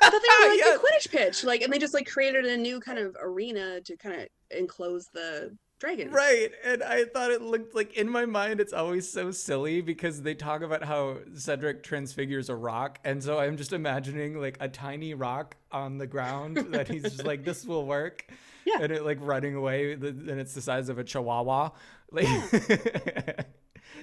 [0.00, 0.72] I thought they were like Yeah.
[0.74, 1.42] the Quidditch pitch.
[1.44, 5.08] Like, and they just like created a new kind of arena to kind of enclose
[5.12, 6.12] the dragons.
[6.12, 6.50] Right.
[6.64, 10.34] And I thought it looked like in my mind it's always so silly because they
[10.34, 12.98] talk about how Cedric transfigures a rock.
[13.04, 17.24] And so I'm just imagining like a tiny rock on the ground that he's just
[17.24, 18.26] like, this will work.
[18.64, 18.78] Yeah.
[18.80, 21.70] And it like running away and it's the size of a chihuahua.
[22.10, 22.26] Like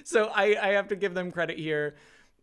[0.04, 1.96] So I, I have to give them credit here.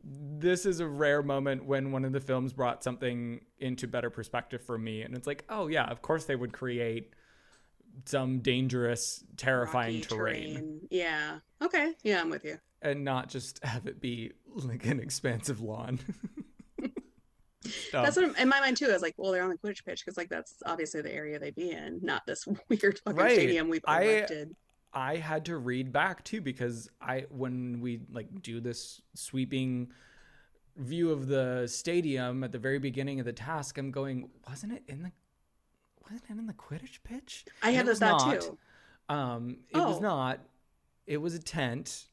[0.03, 4.61] This is a rare moment when one of the films brought something into better perspective
[4.61, 5.01] for me.
[5.01, 7.13] And it's like, oh yeah, of course they would create
[8.05, 11.39] some dangerous, terrifying Rocky terrain, Yeah.
[11.61, 11.93] Okay.
[12.03, 12.57] Yeah, I'm with you.
[12.81, 15.99] and not just have it be like an expansive lawn.
[17.93, 18.87] That's what I'm- in my mind too.
[18.87, 21.39] I was like, well, they're on the Quidditch pitch because like that's obviously the area
[21.39, 23.33] they'd be in, not this weird fucking Right.
[23.35, 24.55] stadium we've I- elected.
[24.95, 29.91] I had to read back too because I when we like do this sweeping
[30.77, 34.83] view of the stadium at the very beginning of the task, I'm going, wasn't it
[34.87, 35.11] in the
[36.09, 37.45] wasn't it in the Quidditch pitch?
[37.61, 38.41] I And had it that thought not.
[38.41, 38.57] too.
[39.09, 39.99] Um, it was Oh.
[39.99, 40.39] not.
[41.05, 42.07] It was a tent,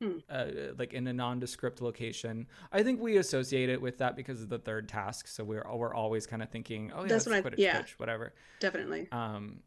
[0.00, 0.18] Hmm.
[0.28, 0.46] uh,
[0.78, 2.46] like in a nondescript location.
[2.72, 5.28] I think we associate it with that because of the third task.
[5.28, 7.80] So we're we're always kind of thinking, oh yeah, That's what I- Quidditch yeah.
[7.82, 8.34] pitch, whatever.
[8.60, 9.08] Definitely.
[9.12, 9.62] Um,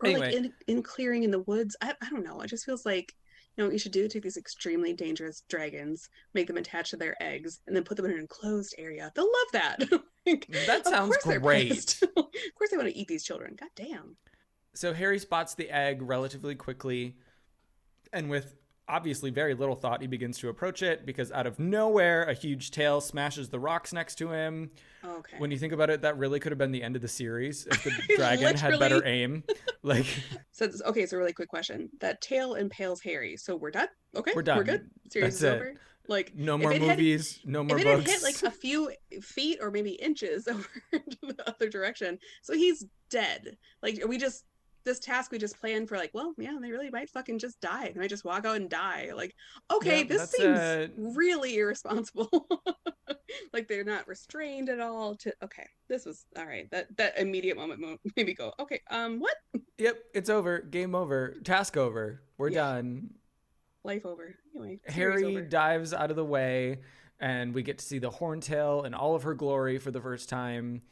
[0.00, 0.26] Or Anyway.
[0.26, 1.76] like in, in clearing in the woods.
[1.80, 2.40] I, I don't know.
[2.40, 3.14] It just feels like
[3.56, 4.08] you know what you should do?
[4.08, 8.06] Take these extremely dangerous dragons, make them attached to their eggs, and then put them
[8.06, 9.12] in an enclosed area.
[9.14, 10.00] They'll love that.
[10.26, 12.00] Like, That sounds they're great.
[12.16, 12.24] of
[12.56, 13.56] course they want to eat these children.
[13.60, 14.16] God damn.
[14.72, 17.16] So Harry spots the egg relatively quickly,
[18.10, 18.54] and with
[18.88, 22.70] obviously very little thought, he begins to approach it because out of nowhere, a huge
[22.70, 24.70] tail smashes the rocks next to him.
[25.04, 25.36] Okay.
[25.38, 27.66] When you think about it, that really could have been the end of the series
[27.66, 29.44] if the dragon had better aim.
[29.82, 30.06] Like,
[30.52, 31.90] So this- okay, so really quick question.
[32.00, 33.36] That tail impales Harry.
[33.36, 33.88] So we're done.
[34.16, 34.56] Okay, We're done.
[34.56, 34.88] We're good.
[35.10, 35.54] Series That's is it.
[35.54, 35.74] over.
[36.08, 38.10] Like no more it had- movies, no more if it had books.
[38.12, 38.90] hit like a few
[39.22, 43.56] feet or maybe inches over to the other direction, so he's dead.
[43.82, 44.44] Like we just
[44.84, 47.90] this task we just planned for like, well, yeah, they really might fucking just die.
[47.92, 49.10] They might just walk out and die.
[49.14, 49.34] Like,
[49.72, 52.46] okay, Yep, this seems uh, really irresponsible.
[53.52, 55.16] like they're not restrained at all.
[55.16, 56.70] To okay, this was all right.
[56.70, 59.36] That that immediate moment mo- made me go, okay, um, what?
[59.78, 60.60] Yep, it's over.
[60.60, 61.34] Game over.
[61.44, 62.22] Task over.
[62.38, 62.74] We're Yeah.
[62.74, 63.10] done.
[63.84, 64.34] Life over.
[64.54, 65.42] Anyway, Harry over.
[65.42, 66.80] dives out of the way,
[67.20, 70.28] and we get to see the Horntail in all of her glory for the first
[70.28, 70.82] time.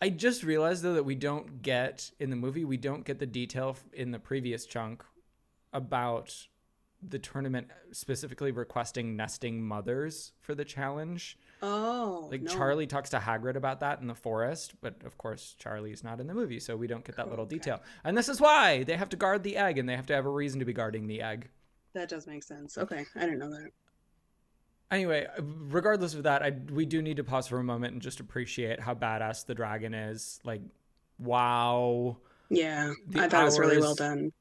[0.00, 3.26] I just realized though that we don't get in the movie we don't get the
[3.26, 5.02] detail in the previous chunk
[5.72, 6.46] about
[7.02, 11.38] the tournament specifically requesting nesting mothers for the challenge.
[11.62, 12.52] Oh, Like no.
[12.52, 16.26] Charlie talks to Hagrid about that in the forest, but of course Charlie's not in
[16.26, 17.80] the movie, so we don't get that little detail.
[18.04, 20.26] And this is why they have to guard the egg, and they have to have
[20.26, 21.48] a reason to be guarding the egg.
[21.94, 22.76] That does make sense.
[22.76, 23.70] Okay, I didn't know that.
[24.90, 28.02] Anyway, uh, regardless of that, I we do need to pause for a moment and
[28.02, 30.40] just appreciate how badass the dragon is.
[30.44, 30.62] Like,
[31.18, 32.16] wow.
[32.50, 34.32] Yeah, The I thought it was really well done.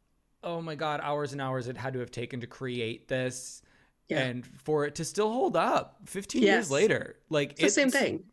[0.43, 3.61] Oh my god, hours and hours it had to have taken to create this.
[4.07, 4.19] Yeah.
[4.19, 6.49] And for it to still hold up 15 Yes.
[6.53, 7.17] years later.
[7.29, 8.23] Like It's the same thing.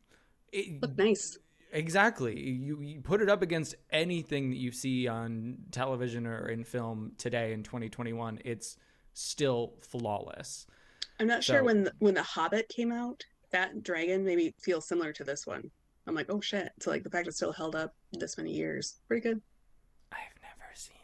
[0.53, 1.37] It, Look nice.
[1.73, 2.39] Exactly.
[2.39, 7.11] You, you put it up against anything that you see on television or in film
[7.19, 8.77] today in 2021, it's
[9.15, 10.69] still flawless.
[11.21, 15.13] I'm not sure when the, when the Hobbit came out, that dragon maybe feels similar
[15.13, 15.71] to this one.
[16.07, 16.73] I'm like, oh shit.
[16.81, 19.41] So like the fact it's still held up this many years, pretty good.
[20.13, 20.97] I've never seen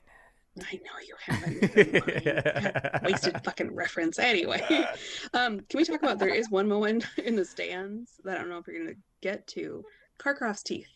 [0.57, 0.67] it.
[0.67, 1.77] I know you haven't.
[1.77, 2.83] Never mind.
[2.95, 3.03] it.
[3.05, 4.19] Wasted fucking reference.
[4.19, 4.61] Anyway,
[5.35, 8.51] um, can we talk about there is one moment in the stands that I don't
[8.51, 9.85] know if you're gonna get to.
[10.19, 10.89] Karkaroff's teeth.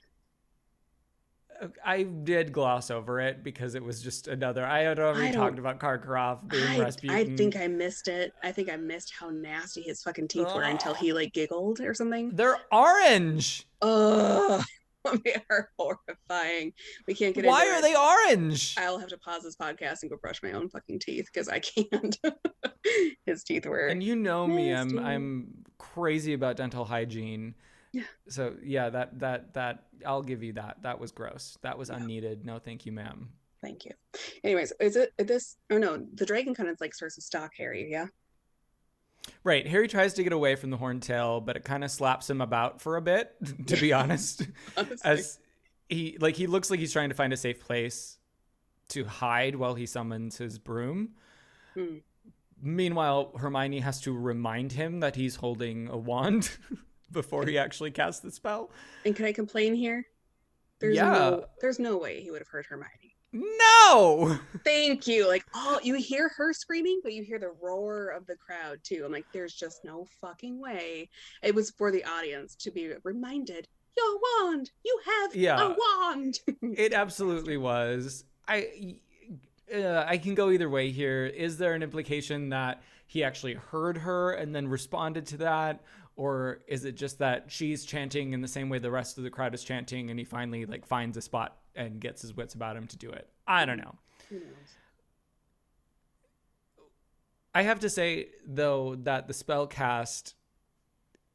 [1.84, 4.64] I did gloss over it because it was just another.
[4.64, 7.16] I had already I talked about Karkaroff being I, Rasputin.
[7.16, 8.32] I think I missed it.
[8.42, 11.94] I think I missed how nasty his fucking teeth were until he like giggled or
[11.94, 12.30] something.
[12.34, 13.66] they're orange.
[13.82, 14.62] Oh,
[15.24, 16.72] they are horrifying.
[17.06, 17.48] We can't get it.
[17.48, 17.82] Why are it.
[17.82, 18.74] they orange?
[18.78, 21.58] I'll have to pause this podcast and go brush my own fucking teeth because I
[21.60, 22.18] can't.
[23.26, 23.86] His teeth were.
[23.86, 27.54] And you know me, I'm I'm crazy about dental hygiene.
[27.94, 28.02] Yeah.
[28.28, 30.78] So yeah, that that that I'll give you that.
[30.82, 31.56] That was gross.
[31.62, 32.44] That was unneeded.
[32.44, 33.28] No, thank you, ma'am.
[33.62, 33.92] Thank you.
[34.42, 35.56] Anyways, is it this?
[35.70, 37.88] Oh no, the dragon kind of like starts to stalk Harry.
[37.88, 38.06] Yeah.
[39.44, 39.64] Right.
[39.64, 42.82] Harry tries to get away from the horntail, but it kind of slaps him about
[42.82, 43.36] for a bit,
[43.68, 44.42] to be honest.
[45.04, 45.38] As
[45.88, 48.18] he like he looks like he's trying to find a safe place
[48.88, 51.10] to hide while he summons his broom.
[51.74, 51.98] Hmm.
[52.60, 56.50] Meanwhile, Hermione has to remind him that he's holding a wand
[57.14, 58.70] before he actually casts the spell.
[59.06, 60.04] And can I complain here?
[60.80, 61.10] There's Yeah.
[61.10, 61.44] no.
[61.60, 63.16] There's no way he would have heard Hermione.
[63.32, 64.38] No.
[64.64, 65.26] Thank you.
[65.26, 69.02] Like, oh, you hear her screaming, but you hear the roar of the crowd too.
[69.04, 71.08] I'm like, there's just no fucking way.
[71.42, 75.68] It was for the audience to be reminded, your wand, you have Yeah.
[75.72, 76.40] a wand.
[76.62, 78.24] It absolutely was.
[78.46, 78.98] I
[79.74, 81.24] uh, I can go either way here.
[81.26, 85.82] Is there an implication that he actually heard her and then responded to that
[86.16, 89.30] or is it just that she's chanting in the same way the rest of the
[89.30, 92.76] crowd is chanting and he finally like finds a spot and gets his wits about
[92.76, 93.28] him to do it?
[93.46, 93.94] I don't know.
[97.54, 100.34] I have to say though that the spell cast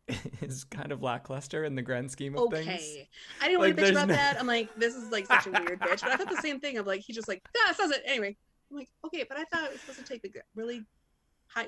[0.41, 2.67] is kind of lackluster in the grand scheme of things.
[2.67, 3.09] Okay.
[3.41, 4.37] I didn't Like, want to bitch about no- that.
[4.39, 6.01] I'm like, this is like such a weird bitch.
[6.01, 8.01] But I thought the same thing of like, he just like, that says it.
[8.05, 8.35] Anyway,
[8.71, 10.83] I'm like, okay, but I thought it was supposed to take the really.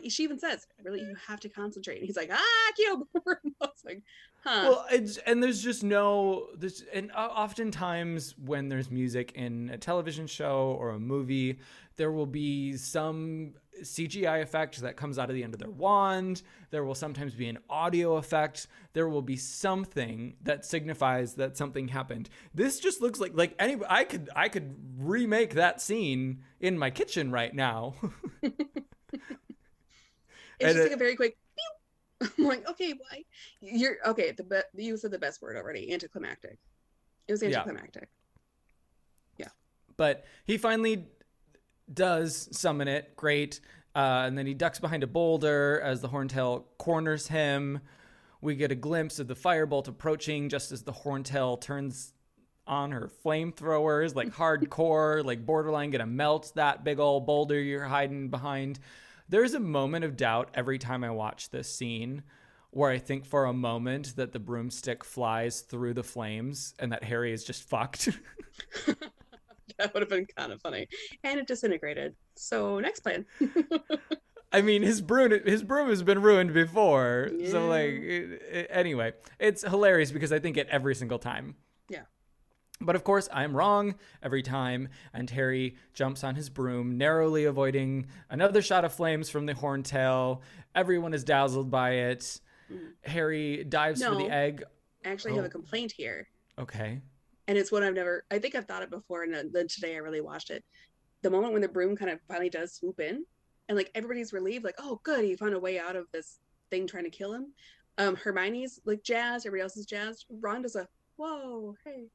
[0.10, 1.98] She even says, really, you have to concentrate.
[1.98, 3.08] And he's like, ah, cube.
[3.28, 4.04] I was like,
[4.44, 4.67] huh.
[4.70, 10.28] Well, it's, and there's just no there's and oftentimes when there's music in a television
[10.28, 11.60] show or a movie,
[11.98, 16.44] there will be some CGI effect that comes out of the end of their wand.
[16.70, 18.67] There will sometimes be an audio effect.
[18.94, 22.29] There will be something that signifies that something happened.
[22.54, 26.92] This just looks like like any I could I could remake that scene in my
[26.92, 27.96] kitchen right now.
[30.62, 32.30] it's and just like a very quick pew.
[32.38, 33.24] I'm like, okay, why?
[33.62, 34.32] You're okay.
[34.32, 35.92] The be- you said the best word already.
[35.92, 36.58] Anticlimactic.
[37.28, 38.10] It was anticlimactic.
[39.38, 39.46] Yeah.
[39.46, 39.98] anticlimactic.
[39.98, 41.08] But he finally
[41.92, 43.16] does summon it.
[43.16, 43.60] Great.
[43.96, 47.82] Uh, and then he ducks behind a boulder as the horntail corners him.
[48.42, 52.14] We get a glimpse of the firebolt approaching just as the horntail turns
[52.66, 58.30] on her flamethrowers, like hardcore, like borderline gonna melt that big old boulder you're hiding
[58.30, 58.80] behind.
[59.32, 62.23] There's a moment of doubt every time I watch this scene
[62.71, 67.04] where I think for a moment that the broomstick flies through the flames and that
[67.06, 68.10] Harry is just fucked.
[69.77, 70.88] that would have been kind of funny.
[71.23, 72.13] And it disintegrated.
[72.36, 73.25] So next plan.
[74.54, 77.29] I mean, his broom his broom has been ruined before.
[77.34, 77.52] Yeah.
[77.52, 81.56] So like, it, it- anyway, it's hilarious because I think it every single time.
[82.82, 88.08] But of course, I'm wrong every time, and Harry jumps on his broom, narrowly avoiding
[88.29, 90.42] another shot of flames from the horntail.
[90.73, 92.42] Everyone is dazzled by it.
[93.04, 94.29] Harry dives for the No.
[94.29, 94.63] egg.
[95.06, 95.48] I actually have Oh.
[95.48, 96.27] a complaint here.
[96.58, 97.02] Okay.
[97.48, 99.98] And it's one I've never I think I've thought it before and then today I
[100.00, 100.63] really watched it.
[101.21, 103.25] The moment when the broom kind of finally does swoop in
[103.67, 106.88] and like everybody's relieved, like, oh good, he found a way out of this thing
[106.88, 107.54] trying to kill him.
[107.98, 110.25] Um Hermione's like jazzed, everybody else is jazzed.
[110.29, 112.08] Ron does a whoa, hey.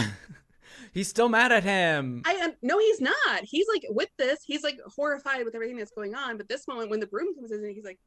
[0.96, 2.22] He's still mad at him.
[2.24, 3.42] I um, no, he's not.
[3.42, 4.38] He's like with this.
[4.42, 6.38] He's like horrified with everything that's going on.
[6.38, 7.98] But this moment when the broom comes in, he's like,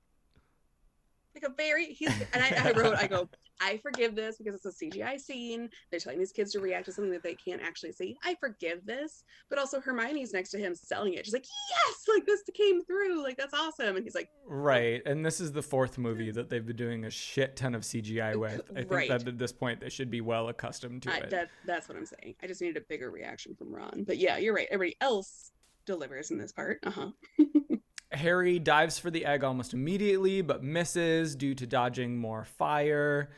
[1.41, 1.93] like a very.
[1.93, 3.29] He's and I, I wrote, I go,
[3.61, 5.69] I forgive this because it's a CGI scene.
[5.91, 8.17] They're telling these kids to react to something that they can't actually see.
[8.23, 9.23] I forgive this.
[9.49, 11.25] But also Hermione's next to him selling it.
[11.25, 13.23] She's like, yes, like this came through.
[13.23, 13.95] Like that's awesome.
[13.95, 15.01] And he's like, Right.
[15.05, 18.35] And this is the fourth movie that they've been doing a shit ton of CGI
[18.35, 18.61] with.
[18.71, 19.09] I think Right.
[19.09, 21.29] that at this point they should be well accustomed to I, it.
[21.31, 22.35] that that's what I'm saying.
[22.41, 24.03] I just needed a bigger reaction from Ron.
[24.05, 24.67] But yeah, you're right.
[24.71, 25.51] Everybody else
[25.85, 26.79] delivers in this part.
[26.83, 27.09] Uh huh.
[28.11, 33.29] Harry dives for the egg almost immediately, but misses due to dodging more fire.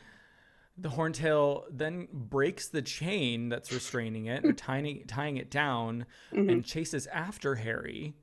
[0.78, 6.48] The horntail then breaks the chain that's restraining it, or tying, tying it down, mm-hmm.
[6.48, 8.14] and chases after Harry,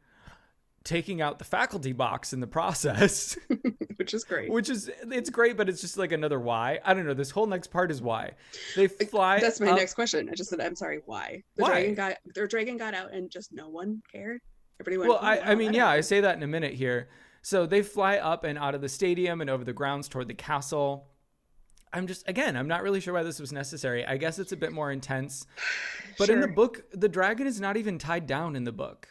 [0.84, 3.38] taking out the faculty box in the process.
[3.98, 4.50] Which is great.
[4.50, 6.80] Which is it's great, but it's just like another why.
[6.84, 7.14] I don't know.
[7.14, 8.32] This whole next part is why
[8.76, 9.40] they fly.
[9.40, 10.28] That's my up- next question.
[10.30, 11.44] I just said, I'm sorry, why?
[11.58, 11.70] The Why?
[11.70, 14.42] dragon got their dragon got out and just no one cared.
[14.80, 15.10] Everybody.
[15.10, 17.10] Well, "Oh, I, I mean, yeah, I say that in a minute here.
[17.42, 20.34] So they fly up and out of the stadium and over the grounds toward the
[20.34, 21.08] castle.
[21.92, 24.06] I'm just again, I'm not really sure why this was necessary.
[24.06, 25.48] I guess it's a bit more intense.
[26.18, 29.08] But in the book, the dragon is not even tied down in the book.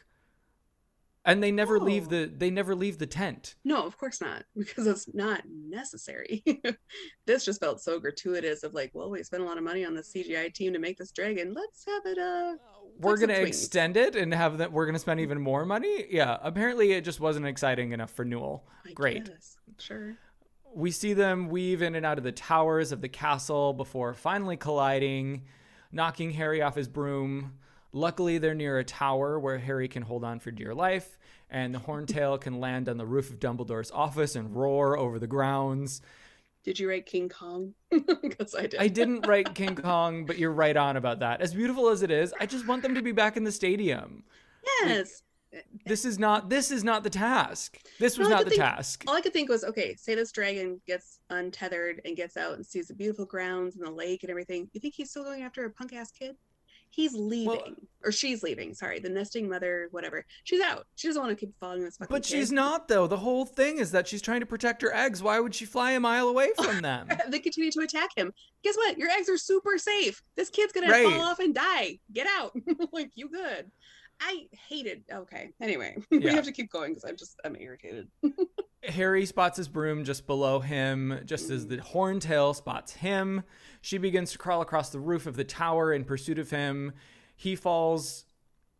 [1.29, 2.11] And they never leave Oh.
[2.11, 3.55] the they never leave the tent.
[3.65, 6.43] No, of course not, because it's not necessary.
[7.27, 8.63] this just felt so gratuitous.
[8.63, 10.97] Of like, well, we spent a lot of money on the CGI team to make
[10.99, 11.53] this dragon.
[11.55, 12.19] Let's have it.
[12.19, 12.55] Uh,
[12.99, 14.73] We're gonna extend it and have that.
[14.73, 16.07] We're gonna spend even more money.
[16.11, 18.67] Yeah, apparently it just wasn't exciting enough for Newell.
[18.87, 19.27] I Great.
[19.27, 19.57] guess.
[19.79, 20.17] Sure.
[20.75, 24.57] We see them weave in and out of the towers of the castle before finally
[24.57, 25.45] colliding,
[25.93, 27.59] knocking Harry off his broom.
[27.93, 31.19] Luckily, they're near a tower where Harry can hold on for dear life,
[31.49, 35.27] and the Horntail can land on the roof of Dumbledore's office and roar over the
[35.27, 36.03] grounds.
[36.65, 37.75] Did you write King Kong?
[38.23, 38.77] Because I did.
[38.81, 41.41] I didn't write King Kong, but you're right on about that.
[41.41, 44.25] As beautiful as it is, I just want them to be back in the stadium.
[44.85, 45.23] Yes.
[45.87, 47.79] This is not this is not the task.
[47.99, 49.05] This was No, not the think- task.
[49.07, 52.67] All I could think was, okay, say this dragon gets untethered and gets out and
[52.67, 54.69] sees the beautiful grounds and the lake and everything.
[54.75, 56.37] You think he's still going after a punk ass kid?
[56.91, 58.75] He's leaving, or she's leaving.
[58.75, 60.25] Sorry, the nesting mother, whatever.
[60.45, 60.87] She's out.
[60.97, 62.13] She doesn't want to keep following this fucking.
[62.15, 62.31] But kid.
[62.33, 63.07] she's not though.
[63.07, 65.23] The whole thing is that she's trying to protect her eggs.
[65.23, 67.09] Why would she fly a mile away from them?
[67.29, 68.33] They continue to attack him.
[68.65, 68.99] Guess what?
[68.99, 70.23] Your eggs are super safe.
[70.37, 71.05] This kid's gonna Right.
[71.07, 71.99] fall off and die.
[72.13, 72.57] Get out.
[72.93, 73.71] like you good.
[74.21, 75.05] I hated.
[75.13, 75.51] Okay.
[75.61, 76.19] Anyway, Yeah.
[76.19, 78.09] we have to keep going because I'm just I'm irritated.
[78.85, 81.71] Harry spots his broom just below him, just as mm.
[81.71, 83.43] the horntail spots him.
[83.81, 86.93] She begins to crawl across the roof of the tower in pursuit of him.
[87.37, 88.25] He falls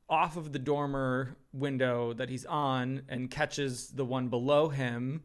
[0.09, 5.23] off of the dormer window that he's on and catches the one below him.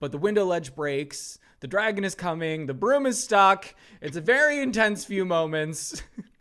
[0.00, 1.38] But the window ledge breaks.
[1.60, 2.66] The dragon is coming.
[2.66, 3.74] The broom is stuck.
[4.00, 6.02] It's a very intense few moments.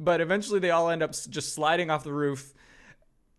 [0.00, 2.54] but eventually they all end up just sliding off the roof.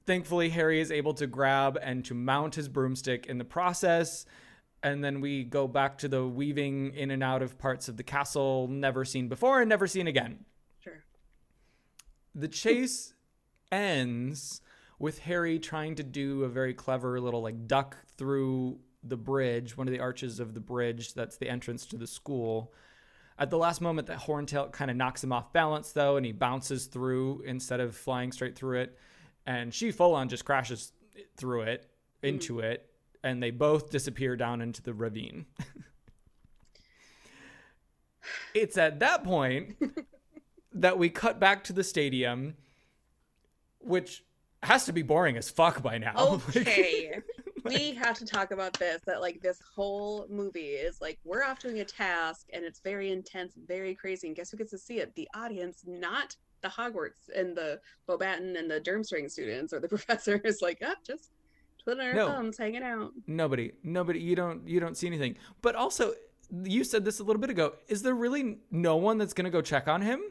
[0.05, 4.25] Thankfully, Harry is able to grab and to mount his broomstick in the process.
[4.83, 8.03] And then we go back to the weaving in and out of parts of the
[8.03, 10.45] castle never seen before and never seen again.
[10.79, 11.03] Sure.
[12.35, 13.13] The chase
[13.71, 14.61] ends
[14.99, 19.87] with Harry trying to do a very clever little like duck through the bridge, one
[19.87, 22.71] of the arches of the bridge that's the entrance to the school.
[23.39, 26.31] At the last moment, that horntail kind of knocks him off balance though, and he
[26.31, 28.97] bounces through instead of flying straight through it.
[29.45, 30.91] And she full on just crashes
[31.37, 32.27] through it, mm-hmm.
[32.27, 32.89] into it,
[33.23, 35.45] and they both disappear down into the ravine.
[38.53, 39.75] it's at that point
[40.73, 42.55] that we cut back to the stadium,
[43.79, 44.23] which
[44.63, 46.41] has to be boring as fuck by now.
[46.55, 47.19] Okay.
[47.63, 51.59] We have to talk about this that like this whole movie is like we're off
[51.59, 54.99] doing a task and it's very intense very crazy and guess who gets to see
[54.99, 59.87] it the audience not the hogwarts and the Beauxbaton and the durmstrang students or the
[59.95, 61.31] professors like up oh, just
[61.83, 62.27] twiddling our No.
[62.27, 64.19] thumbs hanging out Nobody, nobody.
[64.19, 65.35] You don't, you don't see anything.
[65.63, 66.13] But also,
[66.63, 67.73] you said this a little bit ago.
[67.87, 70.21] Is there really no one that's gonna go check on him?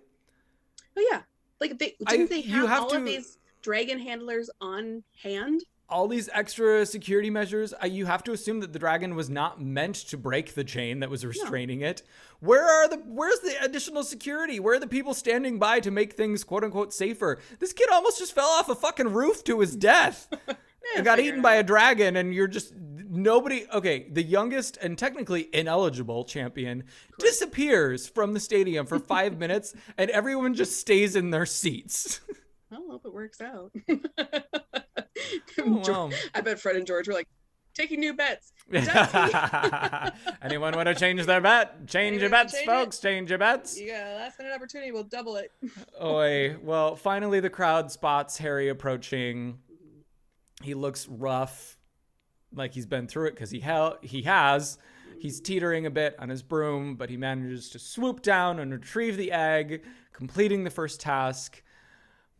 [0.96, 1.22] oh yeah
[1.60, 5.62] like they didn't they you have, have all to- of these dragon handlers on hand
[5.90, 9.60] all these extra security measures uh, you have to assume that the dragon was not
[9.60, 12.02] meant to break the chain that was restraining it.
[12.40, 14.60] Where are the where's the additional security?
[14.60, 17.38] Where are the people standing by to make things quote unquote safer?
[17.58, 20.28] This kid almost just fell off a fucking roof to his death.
[20.96, 25.48] And got eaten by a dragon and you're just nobody okay the youngest and technically
[25.52, 26.84] ineligible champion
[27.18, 32.20] disappears from the stadium for five minutes and everyone just stays in their seats.
[32.72, 33.72] I hope it works out
[35.58, 36.10] Oh, wow.
[36.34, 37.28] i bet fred and george were like
[37.74, 38.52] taking new bets
[40.42, 41.86] Anyone want to change their bet?
[41.88, 42.66] Change your Anyone wanna bets, change it?
[42.70, 42.98] folks.
[43.00, 43.80] Change your bets.
[43.80, 45.50] you got a last minute opportunity we'll double it
[46.02, 46.56] Oi.
[46.62, 49.58] Well, finally, the crowd spots Harry approaching.
[50.62, 51.78] He looks rough,
[52.54, 54.78] like he's been through it because he hel- he has.
[55.18, 59.16] He's teetering a bit on his broom, but he manages to swoop down and retrieve
[59.16, 61.62] the egg, completing the first task.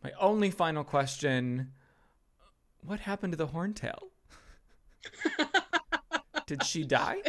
[0.03, 1.71] My only final question
[2.85, 3.99] What happened to the horntail?
[6.47, 7.21] Did she die?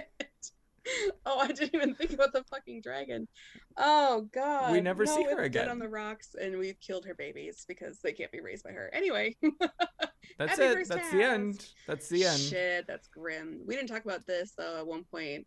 [1.26, 3.28] oh, I didn't even think about the fucking dragon.
[3.76, 4.72] Oh god.
[4.72, 5.68] We never no, see her again.
[5.68, 8.90] on the rocks, and we've killed her babies because they can't be raised by her.
[8.92, 9.36] Anyway,
[10.38, 10.88] That's Happy it.
[10.88, 11.66] That's the end.
[11.86, 12.40] That's the end.
[12.40, 13.60] shit, that's grim.
[13.66, 14.78] We didn't talk about this though.
[14.78, 15.46] At one point,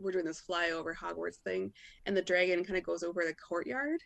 [0.00, 1.72] we're doing this flyover Hogwarts thing,
[2.06, 4.00] and the dragon kind of goes over the courtyard,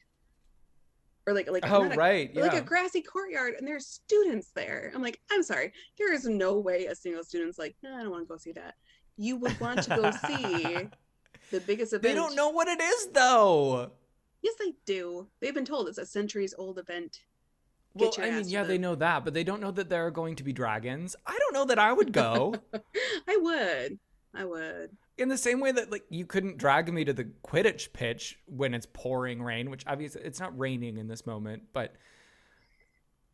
[1.26, 4.90] or like like Oh a- right, like a grassy courtyard, and there's students there.
[4.94, 8.10] I'm like, I'm sorry, there is no way a single student's like, no, I don't
[8.10, 8.74] want to go see that.
[9.16, 10.88] You would want to go see
[11.50, 12.02] the biggest event.
[12.02, 13.92] They don't know what it is though.
[14.42, 15.28] Yes, they do.
[15.40, 17.20] They've been told it's a centuries old event.
[17.96, 20.06] Get Well, I mean, yeah, the- they know that, but they don't know that there
[20.06, 21.14] are going to be dragons.
[21.26, 22.54] I don't know that I would go.
[23.28, 23.98] I would.
[24.34, 24.96] I would.
[25.18, 28.74] In the same way that like you couldn't drag me to the Quidditch pitch when
[28.74, 31.94] it's pouring rain, which obviously it's not raining in this moment, but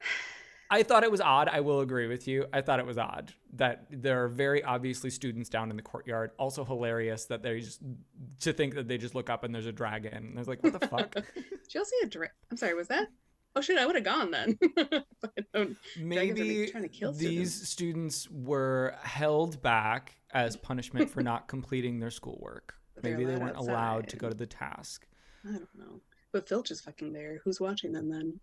[0.71, 1.49] I thought it was odd.
[1.49, 2.45] I will agree with you.
[2.53, 6.33] I thought it was odd that there are very obviously students down in the courtyard.
[6.39, 7.81] Also hilarious that they just
[8.41, 10.13] to think that they just look up and there's a dragon.
[10.13, 11.15] And I was like, what the fuck?
[11.35, 13.09] Did y'all see a dra- I'm sorry, was that?
[13.57, 14.59] Oh shit, I would have gone then.
[14.77, 21.23] but Dragons are Maybe trying to kill these students were held back as punishment for
[21.23, 22.75] not completing their schoolwork.
[23.03, 25.07] Maybe they weren't allowed to go to the task.
[25.49, 26.01] I don't know.
[26.33, 27.41] But Filch is fucking there.
[27.45, 28.41] Who's watching them then?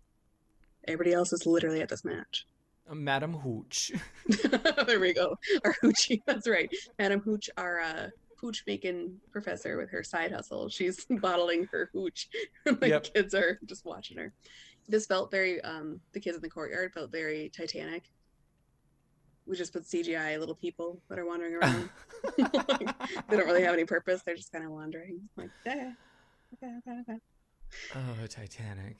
[0.88, 2.46] Everybody else is literally at this match.
[2.88, 3.92] Uh, Madam Hooch.
[4.86, 5.36] there we go.
[5.64, 6.22] Our hoochie.
[6.26, 6.70] That's right.
[6.98, 8.08] Madam Hooch, our uh,
[8.40, 10.68] hooch making professor with her side hustle.
[10.68, 12.28] She's bottling her hooch.
[12.64, 13.14] the Yep.
[13.14, 14.32] kids are just watching her.
[14.88, 18.04] This felt very, um, the kids in the courtyard felt very Titanic.
[19.46, 21.88] We just put CGI little people that are wandering around.
[22.38, 22.52] Like,
[23.28, 24.22] they don't really have any purpose.
[24.24, 25.20] They're just kind of wandering.
[25.36, 25.92] Like, yeah,
[26.54, 27.18] okay, okay, okay.
[27.94, 28.96] oh, Titanic.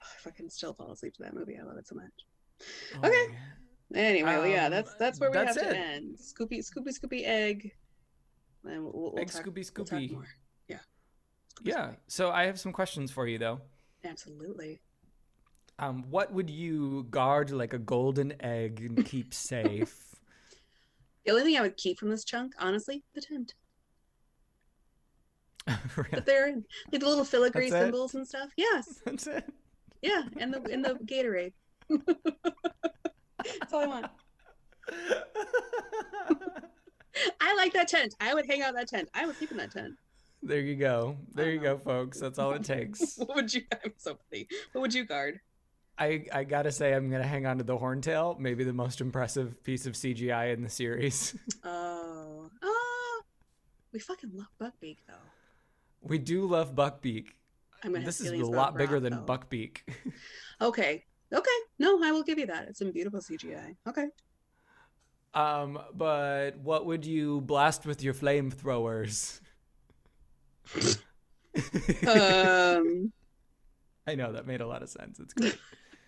[0.00, 1.58] I fucking still fall asleep to that movie.
[1.60, 2.04] I love it so much.
[3.02, 3.26] Oh, Okay.
[3.32, 3.38] yeah.
[4.00, 6.16] Anyway, well, yeah, Um, that's that's where we that's have to end.
[6.16, 7.72] Scoopy, Scoopy, Scoopy, egg.
[8.64, 10.12] And we'll, we'll, Egg talk, Scoopy we'll talk Scoopy.
[10.12, 10.26] more.
[10.68, 10.76] Yeah.
[10.76, 11.90] Scoopy, Yeah.
[12.06, 13.60] So I have some questions for you though.
[14.04, 14.80] Absolutely.
[15.80, 20.14] Um, what would you guard like a golden egg and keep safe?
[21.24, 23.54] The only thing I would keep from this chunk, honestly, the tent
[25.96, 26.08] Really?
[26.12, 26.54] that they're
[26.92, 27.84] like the little filigree That's it?
[27.86, 28.50] symbols and stuff.
[28.56, 29.44] Yes, That's it.
[30.02, 31.52] yeah, and the in the Gatorade.
[33.38, 34.06] That's all I want.
[37.40, 38.14] I like that tent.
[38.20, 39.08] I would hang out in that tent.
[39.14, 39.94] I would keep in that tent.
[40.42, 41.16] there you go.
[41.34, 42.18] There you go, folks.
[42.20, 43.16] That's all it takes.
[43.18, 43.62] What would you?
[43.84, 44.46] I'm so funny.
[44.72, 45.40] What would you guard?
[46.00, 49.62] I, I gotta say I'm gonna hang on to the horntail, maybe the most impressive
[49.62, 51.36] piece of CGI in the series.
[51.64, 53.22] Oh, oh,
[53.92, 55.14] we fucking love Buckbeak though.
[56.00, 57.26] we do love Buckbeak.
[57.84, 59.22] I'm gonna This is a lot bigger than though.
[59.26, 59.78] Buckbeak.
[60.62, 61.04] Okay.
[61.32, 61.58] Okay.
[61.78, 62.68] No, I will give you that.
[62.68, 63.76] It's some beautiful CGI.
[63.88, 64.08] Okay.
[65.34, 69.40] um, but what would you blast with your flamethrowers?
[72.06, 73.12] Um,
[74.06, 75.18] I know that made a lot of sense.
[75.18, 75.58] It's great.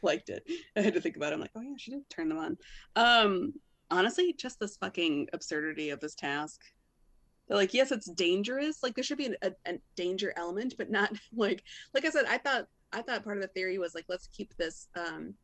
[0.05, 0.45] liked it.
[0.77, 1.35] I had to think about it.
[1.35, 2.57] I'm like, oh yeah, she did turn them on.
[2.97, 3.55] Um,
[3.91, 6.61] honestly, just this fucking absurdity of this task.
[7.49, 8.83] They're like, yes, it's dangerous.
[8.83, 11.63] Like there should be an, a, a danger element, but not like,
[11.95, 14.55] like I said, I thought, I thought part of the theory was like, let's keep
[14.57, 15.35] this, um,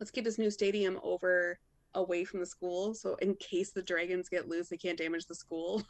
[0.00, 1.58] let's keep this new stadium over
[1.94, 2.94] away from the school.
[2.94, 5.82] So in case the dragons get loose, they can't damage the school.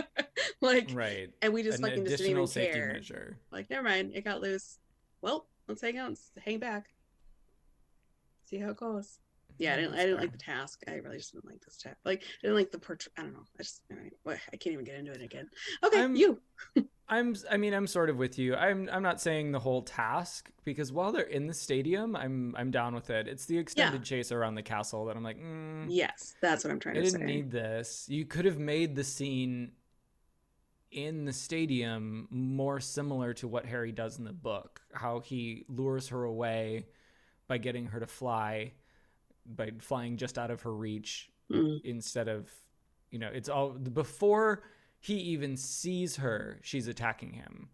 [0.60, 1.30] like, Right.
[1.42, 2.92] and we just An fucking just didn't even safety care.
[2.92, 3.38] measure.
[3.50, 4.78] Like, never mind, it got loose.
[5.22, 6.86] Well, let's hang out, and s- hang back,
[8.44, 9.18] see how it goes.
[9.58, 9.94] Yeah, I didn't.
[9.94, 10.80] I didn't like the task.
[10.88, 11.96] I really just didn't like this task.
[12.04, 13.12] Like, I didn't like the portrait.
[13.18, 13.44] I don't know.
[13.58, 13.82] I just.
[13.92, 15.50] I, I can't even get into it again.
[15.84, 16.40] Okay, I'm- you.
[17.12, 18.54] I'm I mean I'm sort of with you.
[18.54, 22.70] I'm I'm not saying the whole task because while they're in the stadium, I'm I'm
[22.70, 23.26] down with it.
[23.26, 26.78] It's the extended chase around the castle that I'm like, mm, Yes, that's what I'm
[26.78, 28.06] trying I to didn't need this.
[28.08, 29.72] You could have made the scene
[30.90, 34.80] in the stadium more similar to what Harry does in the book.
[34.92, 36.86] How he lures her away
[37.48, 38.72] by getting her to fly,
[39.46, 42.48] by flying just out of her reach Mm, instead of,
[43.10, 44.62] you know, it's all before
[45.00, 47.68] he even sees her, she's attacking him.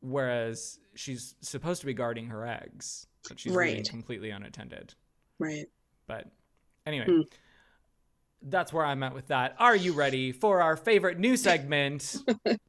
[0.00, 3.88] Whereas she's supposed to be guarding her eggs, but she's Right.
[3.88, 4.94] completely unattended.
[5.38, 5.66] right.
[6.06, 6.30] But
[6.84, 7.20] anyway, Hmm.
[8.44, 9.54] That's where I'm at with that.
[9.58, 12.16] Are you ready for our favorite new segment?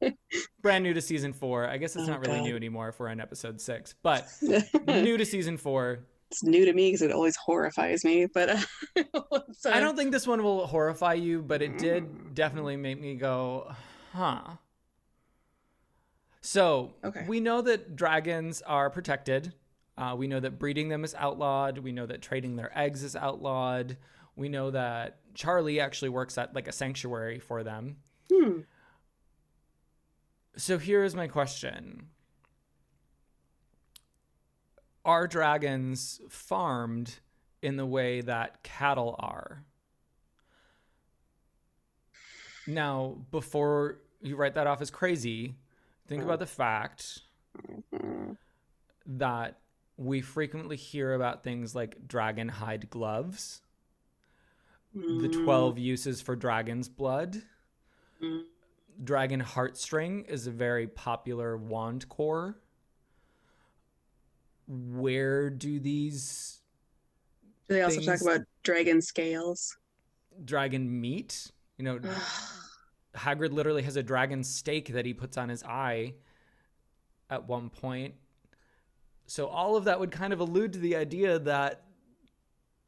[0.62, 1.66] Brand new to season four.
[1.68, 2.44] I guess it's Oh, not really God.
[2.44, 4.28] new anymore if we're in episode six, but
[4.86, 6.00] new to season four.
[6.30, 8.26] It's new to me because it always horrifies me.
[8.26, 8.60] But uh,
[9.52, 13.14] so- I don't think this one will horrify you, but it did definitely make me
[13.14, 13.72] go,
[14.12, 14.40] huh.
[16.40, 17.24] So Okay.
[17.26, 19.54] we know that dragons are protected.
[19.96, 21.78] Uh, we know that breeding them is outlawed.
[21.78, 23.96] We know that trading their eggs is outlawed.
[24.36, 27.96] We know that Charlie actually works at like a sanctuary for them.
[28.32, 28.60] Hmm.
[30.56, 32.08] So here's my question
[35.04, 37.18] Are dragons farmed
[37.62, 39.64] in the way that cattle are?
[42.66, 45.56] Now, before you write that off as crazy,
[46.06, 47.20] think about the fact
[49.06, 49.58] that
[49.96, 53.60] we frequently hear about things like dragon hide gloves,
[54.94, 57.42] the mm, 12 uses for dragon's blood.
[58.22, 58.44] mm.
[59.02, 62.56] Dragon Heartstring is a very popular wand core.
[64.68, 66.60] Where do these
[67.68, 69.76] Do they also things- talk about dragon scales?
[70.44, 71.50] dragon meat?
[71.76, 72.00] You know,
[73.16, 76.14] Hagrid literally has a dragon steak that he puts on his eye
[77.30, 78.14] at one point.
[79.26, 81.82] So all of that would kind of allude to the idea that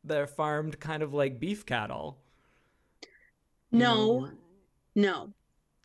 [0.07, 2.19] they're farmed kind of like beef cattle.
[3.71, 4.33] No, know,
[4.97, 5.35] no,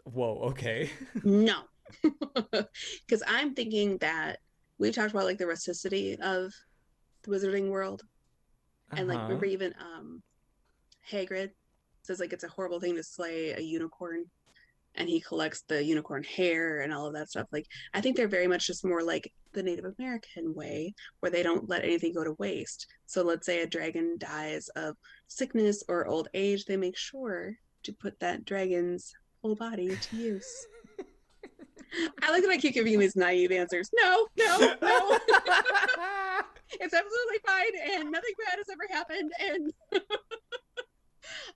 [0.04, 0.90] Whoa, okay.
[1.24, 1.64] no.
[3.08, 4.40] Because I'm thinking that
[4.80, 6.54] we talked about like the rusticity of
[7.24, 8.04] the wizarding world,
[8.96, 9.28] and like Uh-huh.
[9.28, 10.24] remember even um,
[11.12, 11.52] Hagrid
[12.04, 14.26] says like it's a horrible thing to slay a unicorn,
[14.96, 17.48] and he collects the unicorn hair and all of that stuff.
[17.52, 21.44] Like I think they're very much just more like the Native American way, where they
[21.44, 22.88] don't let anything go to waste.
[23.06, 24.96] So let's say a dragon dies of
[25.28, 30.68] sickness or old age, they make sure to put that dragon's whole body to use.
[32.22, 33.90] I like that I keep giving you these naive answers.
[33.94, 35.20] No, no, no.
[36.80, 39.74] it's absolutely fine and nothing bad has ever happened and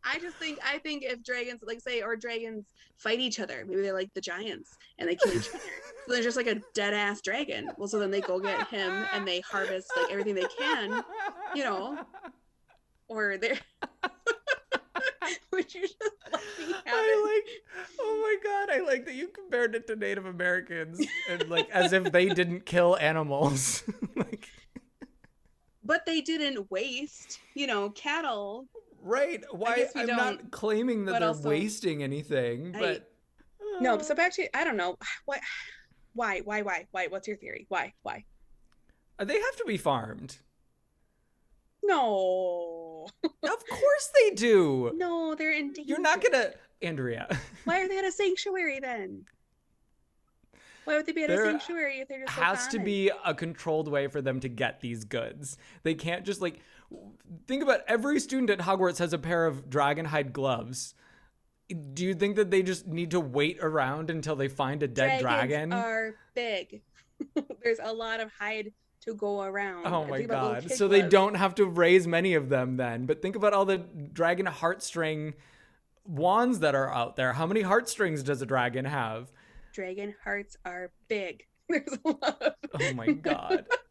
[0.05, 3.81] I just think I think if dragons like say or dragons fight each other, maybe
[3.81, 5.59] they're like the giants and they kill each other.
[6.07, 7.71] So there's just like a dead ass dragon.
[7.77, 11.03] Well, so then they go get him and they harvest like everything they can,
[11.55, 11.97] you know.
[13.07, 13.57] or they're
[15.51, 15.99] would you just
[16.31, 16.91] let me have it?
[16.93, 17.43] I
[17.75, 21.69] like, oh my god, I like that you compared it to Native Americans and like
[21.69, 23.83] as if they didn't kill animals.
[24.15, 24.49] like,
[25.83, 28.67] But they didn't waste, you know, cattle.
[29.05, 29.43] Right?
[29.51, 29.87] Why?
[29.95, 33.11] I'm not claiming that they're also- wasting anything, I- but
[33.79, 34.97] No, so back to I don't know.
[35.25, 35.39] What
[36.13, 37.07] why, why, why, why?
[37.07, 37.65] What's your theory?
[37.69, 37.93] Why?
[38.03, 38.25] Why?
[39.19, 40.37] Uh, they have to be farmed.
[41.83, 43.07] No.
[43.23, 43.29] of
[43.69, 44.91] course they do.
[44.95, 45.89] No, they're in danger.
[45.89, 46.51] You're not gonna,
[46.81, 47.27] Andrea.
[47.65, 49.25] Why are they at a sanctuary then?
[50.85, 53.11] Why would they be at There a sanctuary if they're just so has to be
[53.25, 55.57] a controlled way for them to get these goods.
[55.83, 56.59] They can't just like
[57.47, 60.93] think about every student at Hogwarts has a pair of dragonhide gloves.
[61.93, 65.21] Do you think that they just need to wait around until they find a dead
[65.21, 65.73] Dragons dragon?
[65.73, 66.81] are big.
[67.63, 68.71] There's a lot of hide
[69.01, 69.87] to go around.
[69.87, 70.77] Oh my think about little god.
[70.77, 73.05] So they don't have to raise many of them then.
[73.05, 75.33] But think about all the dragon heartstring
[76.05, 77.33] wands that are out there.
[77.33, 79.31] How many heartstrings does a dragon have?
[79.73, 81.45] Dragon hearts are big.
[81.69, 83.65] There's a lot of Oh my god.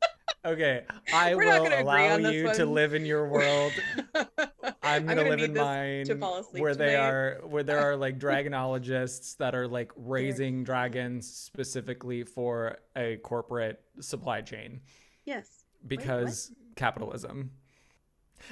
[0.44, 0.84] Okay,
[1.14, 3.72] I We're will allow you to live in your world.
[4.82, 7.96] I'm gonna, gonna live in mine to fall asleep where they are where there are
[7.96, 14.80] like dragonologists that are like raising dragons specifically for a corporate supply chain
[15.24, 15.64] Yes.
[15.86, 17.50] because capitalism.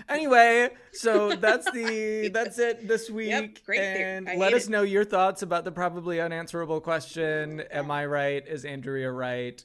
[0.09, 3.63] Anyway, so that's the that's it this week.
[3.67, 4.71] great and let us it.
[4.71, 7.61] know your thoughts about the probably unanswerable question.
[7.71, 8.47] Am I right?
[8.47, 9.63] Is Andrea right?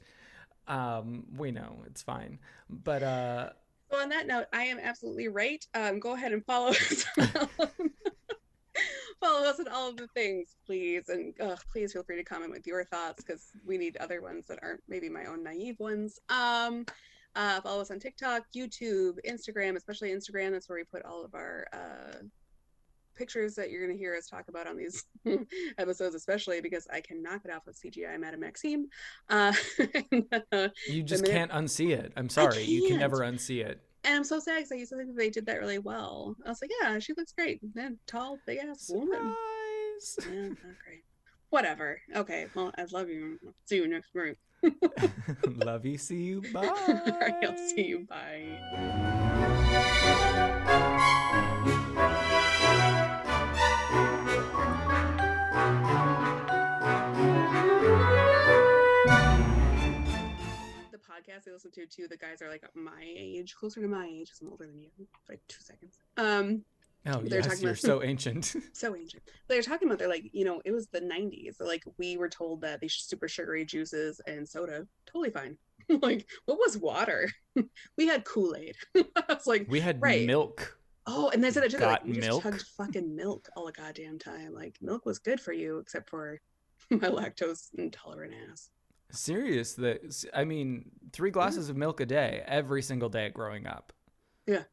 [0.68, 2.40] Um, we know it's fine.
[2.70, 3.50] But uh
[3.92, 5.66] So on that note, I am absolutely right.
[5.74, 7.06] Um, go ahead and follow us.
[9.20, 12.52] follow us on all of the things, please, and ugh, please feel free to comment
[12.52, 16.20] with your thoughts because we need other ones that aren't maybe my own naive ones.
[16.30, 16.86] Um,
[17.36, 20.52] uh, follow us on TikTok, YouTube, Instagram, especially Instagram.
[20.52, 22.18] That's where we put all of our uh,
[23.18, 25.04] pictures that you're going to hear us talk about on these
[25.78, 28.88] episodes, especially because I can knock it off with CGI Madame Maxime.
[29.30, 29.54] Uh,
[30.88, 32.14] you just minute- can't unsee it.
[32.16, 32.64] I'm sorry.
[32.64, 33.82] You can never unsee it.
[34.04, 36.36] And I'm so sad because I used to think that they did that really well.
[36.46, 37.60] I was like, yeah, she looks great.
[37.76, 39.36] Man, tall, big ass woman.
[40.00, 40.34] Surprise.
[40.34, 41.04] Yeah, not great.
[41.50, 42.00] Whatever.
[42.16, 42.48] Okay.
[42.54, 43.40] Well, I love you.
[43.66, 44.38] See you next week.
[45.46, 45.98] Love you.
[45.98, 46.42] See you.
[46.52, 46.68] Bye.
[46.68, 48.08] All right, I'll see you.
[48.10, 48.58] Bye.
[61.18, 64.30] Podcast I listen to too, the guys are like my age, closer to my age,
[64.32, 64.90] 'cause I'm older than you
[65.28, 65.98] by two seconds.
[66.18, 66.64] Um,
[67.06, 68.56] Oh They're yes, talking you're about- so ancient.
[68.74, 69.24] so ancient.
[69.48, 71.56] They're talking about they're like, you know, it was the '90s.
[71.62, 75.58] Like, we were told that these super sugary juices and soda, totally fine.
[76.02, 77.30] like, what was water?
[77.98, 78.76] we had Kool Aid.
[78.96, 80.28] I was like, we had Right.
[80.28, 80.78] milk.
[81.06, 81.78] oh, and they said it too.
[81.78, 82.44] Like, we just milk?
[82.44, 84.54] chugged fucking milk all the goddamn time.
[84.54, 86.42] Like, milk was good for you, except for
[86.90, 88.70] my lactose intolerant ass.
[89.10, 89.74] Serious.
[89.76, 93.94] That I mean, three glasses of milk a day, every single day growing up.
[94.46, 94.64] Yeah.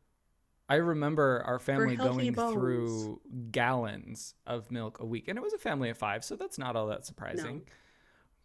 [0.68, 2.54] I remember our family going bones.
[2.54, 3.20] through
[3.50, 6.74] gallons of milk a week, and it was a family of five, so that's not
[6.74, 7.62] all that surprising.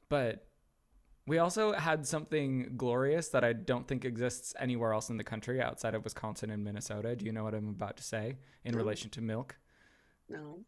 [0.09, 0.45] But
[1.25, 5.61] we also had something glorious that I don't think exists anywhere else in the country
[5.61, 7.15] outside of Wisconsin and Minnesota.
[7.15, 8.79] Do you know what I'm about to say in No.
[8.79, 9.57] relation to milk?
[10.27, 10.65] No.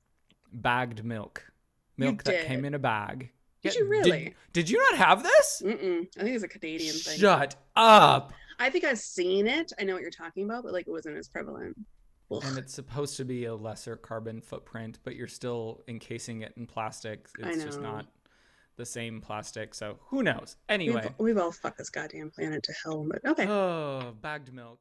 [0.53, 1.51] Bagged milk.
[1.97, 2.45] You Milk that did.
[2.47, 3.32] came in a bag.
[3.64, 4.12] Did you really?
[4.12, 5.62] Did, did you not have this?
[5.66, 6.07] Mm-mm.
[6.18, 7.20] I think it's a Canadian thing.
[7.20, 8.34] Shut up.
[8.59, 9.72] I think I've seen it.
[9.80, 11.78] I know what you're talking about, but like it wasn't as prevalent.
[12.32, 12.43] Ugh.
[12.45, 16.66] And it's supposed to be a lesser carbon footprint, but you're still encasing it in
[16.66, 17.28] plastic.
[17.39, 18.05] It's just not
[18.78, 19.76] the same plastic.
[19.76, 20.55] So who knows?
[20.70, 21.14] We've, Anyway.
[21.18, 23.05] we've all fucked this goddamn planet to hell.
[23.07, 23.47] But okay.
[23.47, 24.80] Oh, bagged milk.